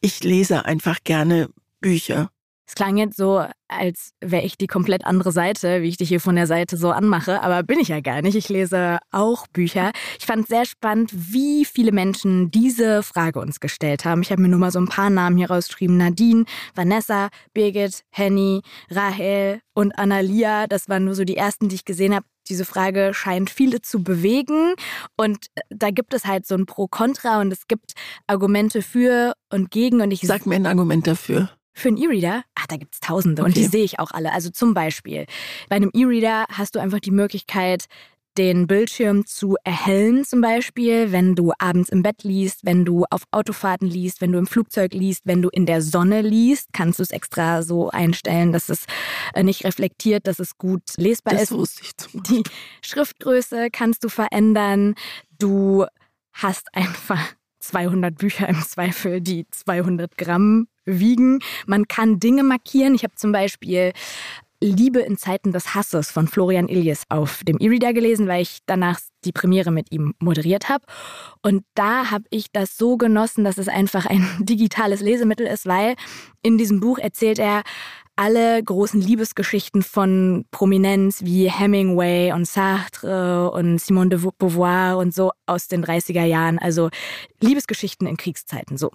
[0.00, 1.48] Ich lese einfach gerne
[1.80, 2.30] Bücher.
[2.66, 6.20] Es klang jetzt so, als wäre ich die komplett andere Seite, wie ich dich hier
[6.20, 8.36] von der Seite so anmache, aber bin ich ja gar nicht.
[8.36, 9.92] Ich lese auch Bücher.
[10.18, 14.22] Ich fand es sehr spannend, wie viele Menschen diese Frage uns gestellt haben.
[14.22, 15.96] Ich habe mir nur mal so ein paar Namen hier rausgeschrieben.
[15.96, 16.44] Nadine,
[16.74, 20.66] Vanessa, Birgit, Henny, Rahel und Analia.
[20.66, 22.26] Das waren nur so die ersten, die ich gesehen habe.
[22.48, 24.74] Diese Frage scheint viele zu bewegen
[25.16, 27.92] und da gibt es halt so ein Pro-Contra und es gibt
[28.26, 31.50] Argumente für und gegen und ich sag mir ein Argument dafür.
[31.74, 32.44] Für einen E-Reader?
[32.54, 33.50] Ach, da gibt es tausende okay.
[33.50, 34.32] und die sehe ich auch alle.
[34.32, 35.26] Also zum Beispiel,
[35.68, 37.86] bei einem E-Reader hast du einfach die Möglichkeit,
[38.38, 43.22] den Bildschirm zu erhellen, zum Beispiel, wenn du abends im Bett liest, wenn du auf
[43.30, 47.02] Autofahrten liest, wenn du im Flugzeug liest, wenn du in der Sonne liest, kannst du
[47.02, 48.86] es extra so einstellen, dass es
[49.34, 51.52] äh, nicht reflektiert, dass es gut lesbar das ist.
[51.52, 52.42] Wusste ich zum Die
[52.82, 54.94] Schriftgröße kannst du verändern.
[55.38, 55.84] Du
[56.32, 61.40] hast einfach 200 Bücher im Zweifel, die 200 Gramm wiegen.
[61.66, 62.94] Man kann Dinge markieren.
[62.94, 63.92] Ich habe zum Beispiel
[64.62, 69.00] Liebe in Zeiten des Hasses von Florian Illies auf dem E-Reader gelesen, weil ich danach
[69.24, 70.84] die Premiere mit ihm moderiert habe.
[71.42, 75.96] Und da habe ich das so genossen, dass es einfach ein digitales Lesemittel ist, weil
[76.42, 77.62] in diesem Buch erzählt er
[78.14, 85.32] alle großen Liebesgeschichten von Prominenz wie Hemingway und Sartre und Simone de Beauvoir und so
[85.46, 86.58] aus den 30er Jahren.
[86.58, 86.90] Also
[87.40, 88.90] Liebesgeschichten in Kriegszeiten so.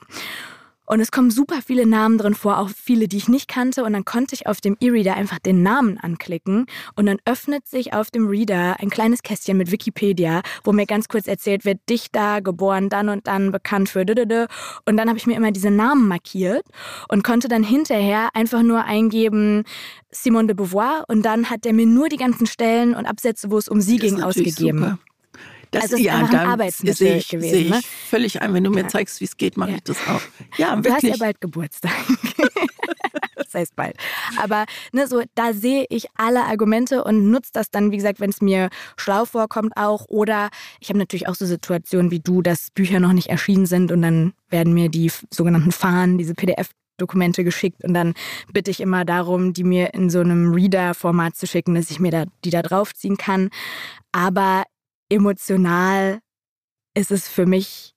[0.87, 3.83] Und es kommen super viele Namen drin vor, auch viele, die ich nicht kannte.
[3.83, 6.65] Und dann konnte ich auf dem E-Reader einfach den Namen anklicken.
[6.95, 11.09] Und dann öffnet sich auf dem Reader ein kleines Kästchen mit Wikipedia, wo mir ganz
[11.09, 14.47] kurz erzählt wird, Dichter, geboren dann und dann, bekannt für dödödö.
[14.85, 16.65] Und dann habe ich mir immer diese Namen markiert
[17.09, 19.65] und konnte dann hinterher einfach nur eingeben,
[20.11, 21.03] Simone de Beauvoir.
[21.09, 23.97] Und dann hat er mir nur die ganzen Stellen und Absätze, wo es um sie
[23.97, 24.79] ging, ausgegeben.
[24.79, 24.99] Super.
[25.71, 27.49] Das also ist ja, einfach ein Arbeitsmittel ich, gewesen.
[27.49, 27.81] Sehe ich ne?
[28.09, 28.53] völlig ein.
[28.53, 28.87] Wenn du mir ja.
[28.87, 29.75] zeigst, wie es geht, mache ja.
[29.77, 30.21] ich das auch.
[30.57, 31.11] Ja, du wirklich.
[31.11, 31.91] hast ja bald Geburtstag.
[33.35, 33.95] das heißt bald.
[34.37, 38.29] Aber ne, so, da sehe ich alle Argumente und nutze das dann, wie gesagt, wenn
[38.29, 40.05] es mir schlau vorkommt auch.
[40.07, 40.49] Oder
[40.79, 44.01] ich habe natürlich auch so Situationen wie du, dass Bücher noch nicht erschienen sind und
[44.01, 48.13] dann werden mir die sogenannten Fahnen, diese PDF Dokumente geschickt und dann
[48.51, 52.11] bitte ich immer darum, die mir in so einem Reader-Format zu schicken, dass ich mir
[52.11, 53.49] da, die da draufziehen kann.
[54.11, 54.63] Aber
[55.09, 56.19] emotional
[56.93, 57.93] ist es für mich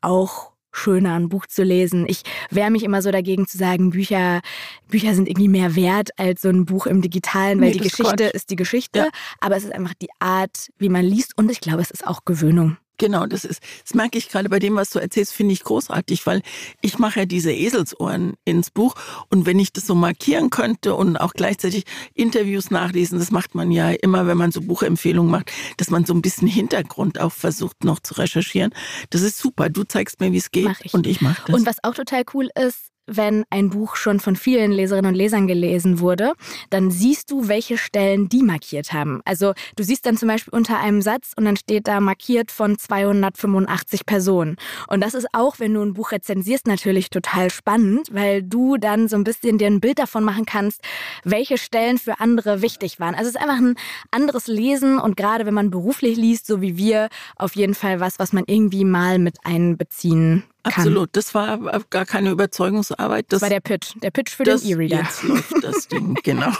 [0.00, 2.06] auch schöner, ein Buch zu lesen.
[2.08, 4.40] Ich wehre mich immer so dagegen zu sagen, Bücher,
[4.88, 8.24] Bücher sind irgendwie mehr wert als so ein Buch im Digitalen, weil nee, die Geschichte
[8.24, 9.08] ist die Geschichte, ja.
[9.40, 12.24] aber es ist einfach die Art, wie man liest und ich glaube, es ist auch
[12.24, 12.78] Gewöhnung.
[12.98, 16.26] Genau, das ist, das merke ich gerade bei dem, was du erzählst, finde ich großartig,
[16.26, 16.42] weil
[16.82, 18.94] ich mache ja diese Eselsohren ins Buch
[19.28, 21.84] und wenn ich das so markieren könnte und auch gleichzeitig
[22.14, 26.14] Interviews nachlesen, das macht man ja immer, wenn man so Buchempfehlungen macht, dass man so
[26.14, 28.72] ein bisschen Hintergrund auch versucht noch zu recherchieren.
[29.10, 29.68] Das ist super.
[29.68, 30.94] Du zeigst mir, wie es geht ich.
[30.94, 31.56] und ich mache das.
[31.56, 35.46] Und was auch total cool ist, wenn ein Buch schon von vielen Leserinnen und Lesern
[35.46, 36.32] gelesen wurde,
[36.70, 39.20] dann siehst du, welche Stellen die markiert haben.
[39.24, 42.78] Also du siehst dann zum Beispiel unter einem Satz und dann steht da markiert von
[42.78, 44.56] 285 Personen.
[44.88, 49.08] Und das ist auch, wenn du ein Buch rezensierst, natürlich total spannend, weil du dann
[49.08, 50.80] so ein bisschen dir ein Bild davon machen kannst,
[51.24, 53.14] welche Stellen für andere wichtig waren.
[53.14, 53.74] Also es ist einfach ein
[54.10, 58.18] anderes Lesen und gerade wenn man beruflich liest, so wie wir, auf jeden Fall was,
[58.18, 60.44] was man irgendwie mal mit einbeziehen.
[60.62, 61.58] Absolut, das war
[61.90, 63.26] gar keine Überzeugungsarbeit.
[63.28, 64.98] Das, das war der Pitch, der Pitch für den E-Reader.
[64.98, 66.52] Jetzt läuft das Ding, genau.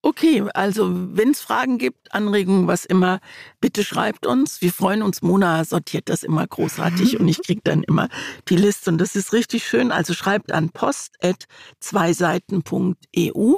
[0.00, 3.20] Okay, also wenn es Fragen gibt, Anregungen, was immer,
[3.60, 4.62] bitte schreibt uns.
[4.62, 5.22] Wir freuen uns.
[5.22, 8.08] Mona sortiert das immer großartig und ich kriege dann immer
[8.48, 9.92] die Liste und das ist richtig schön.
[9.92, 13.54] Also schreibt an post.zweiseiten.eu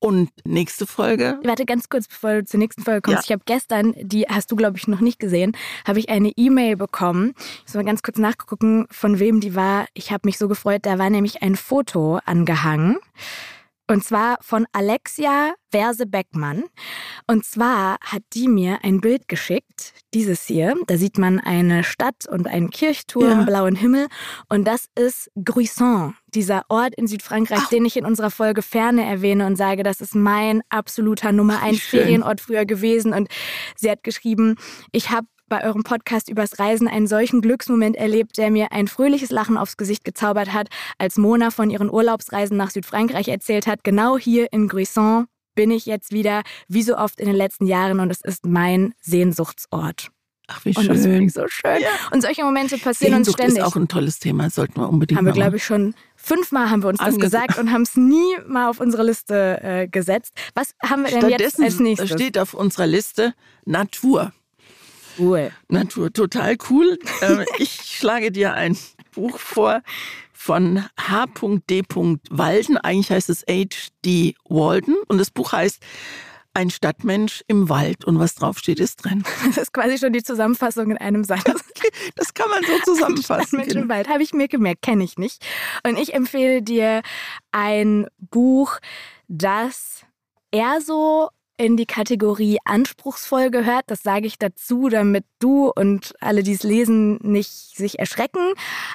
[0.00, 1.38] und nächste Folge.
[1.44, 3.18] Warte ganz kurz, bevor du zur nächsten Folge kommst.
[3.18, 3.24] Ja.
[3.26, 6.76] Ich habe gestern, die hast du, glaube ich, noch nicht gesehen, habe ich eine E-Mail
[6.76, 7.34] bekommen.
[7.36, 9.86] Ich muss mal ganz kurz nachgucken, von wem die war.
[9.94, 10.80] Ich habe mich so gefreut.
[10.84, 12.96] Da war nämlich ein Foto angehangen.
[13.90, 16.62] Und zwar von Alexia Verse Beckmann.
[17.26, 20.76] Und zwar hat die mir ein Bild geschickt, dieses hier.
[20.86, 23.42] Da sieht man eine Stadt und einen Kirchturm, ja.
[23.42, 24.06] blauen Himmel.
[24.48, 27.68] Und das ist Gruisson, dieser Ort in Südfrankreich, Ach.
[27.68, 31.80] den ich in unserer Folge Ferne erwähne und sage, das ist mein absoluter Nummer eins
[31.80, 33.12] Ferienort früher gewesen.
[33.12, 33.26] Und
[33.74, 34.54] sie hat geschrieben,
[34.92, 39.30] ich habe bei eurem Podcast übers Reisen einen solchen Glücksmoment erlebt, der mir ein fröhliches
[39.30, 43.84] Lachen aufs Gesicht gezaubert hat, als Mona von ihren Urlaubsreisen nach Südfrankreich erzählt hat.
[43.84, 48.00] Genau hier in Gruisson bin ich jetzt wieder, wie so oft in den letzten Jahren,
[48.00, 50.08] und es ist mein Sehnsuchtsort.
[50.46, 50.82] Ach, wie schön.
[50.82, 51.80] Und das finde ich so schön.
[51.80, 51.88] Ja.
[52.12, 53.62] Und solche Momente passieren Sehnsucht uns ständig.
[53.62, 56.82] ist auch ein tolles Thema, sollten wir unbedingt Haben wir, glaube ich, schon fünfmal haben
[56.82, 60.32] wir uns das gesagt und haben es nie mal auf unsere Liste äh, gesetzt.
[60.54, 62.10] Was haben wir denn jetzt als nächstes?
[62.10, 63.34] steht auf unserer Liste
[63.64, 64.32] Natur.
[65.20, 65.52] Cool.
[65.68, 66.98] Natur, total cool.
[67.22, 68.78] Ähm, ich schlage dir ein
[69.14, 69.82] Buch vor
[70.32, 71.82] von H.D.
[72.30, 72.78] Walden.
[72.78, 74.34] Eigentlich heißt es H.D.
[74.48, 74.96] Walden.
[75.06, 75.82] Und das Buch heißt
[76.54, 79.22] ein Stadtmensch im Wald und was draufsteht, ist drin.
[79.46, 81.44] Das ist quasi schon die Zusammenfassung in einem Satz.
[82.16, 83.58] Das kann man so zusammenfassen.
[83.58, 85.44] Ein Stadtmensch im Wald habe ich mir gemerkt, kenne ich nicht.
[85.86, 87.02] Und ich empfehle dir
[87.52, 88.78] ein Buch,
[89.28, 90.04] das
[90.50, 91.30] eher so
[91.60, 93.84] in die Kategorie anspruchsvoll gehört.
[93.88, 98.40] Das sage ich dazu, damit du und alle, die es lesen, nicht sich erschrecken.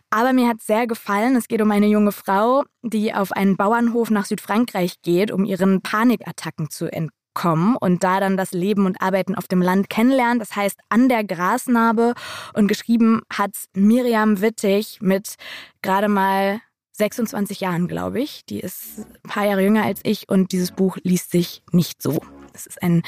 [0.10, 1.36] Aber mir hat sehr gefallen.
[1.36, 5.82] Es geht um eine junge Frau, die auf einen Bauernhof nach Südfrankreich geht, um ihren
[5.84, 10.42] Panikattacken zu entkommen und da dann das Leben und Arbeiten auf dem Land kennenlernt.
[10.42, 12.16] Das heißt an der Grasnarbe
[12.56, 15.36] und geschrieben hat Miriam Wittig mit
[15.84, 16.62] gerade mal
[16.94, 18.44] 26 Jahren, glaube ich.
[18.46, 22.22] Die ist ein paar Jahre jünger als ich und dieses Buch liest sich nicht so.
[22.56, 23.04] Es ist ein,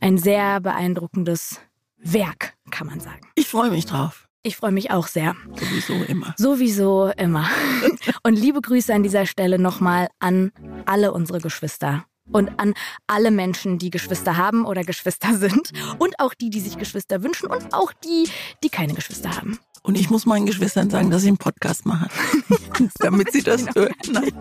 [0.00, 1.60] ein sehr beeindruckendes
[1.96, 3.20] Werk, kann man sagen.
[3.36, 4.26] Ich freue mich drauf.
[4.42, 5.36] Ich freue mich auch sehr.
[5.54, 6.34] Sowieso immer.
[6.36, 7.48] Sowieso immer.
[8.24, 10.50] Und liebe Grüße an dieser Stelle nochmal an
[10.86, 12.74] alle unsere Geschwister und an
[13.06, 17.48] alle Menschen, die Geschwister haben oder Geschwister sind und auch die, die sich Geschwister wünschen
[17.48, 18.28] und auch die,
[18.62, 19.58] die keine Geschwister haben.
[19.82, 22.08] Und ich muss meinen Geschwistern sagen, dass ich einen Podcast mache,
[23.00, 23.94] damit sie das hören.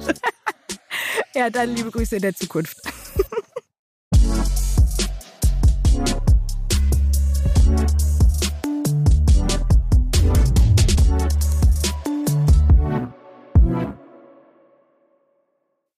[1.36, 2.78] Ja, dann liebe Grüße in der Zukunft.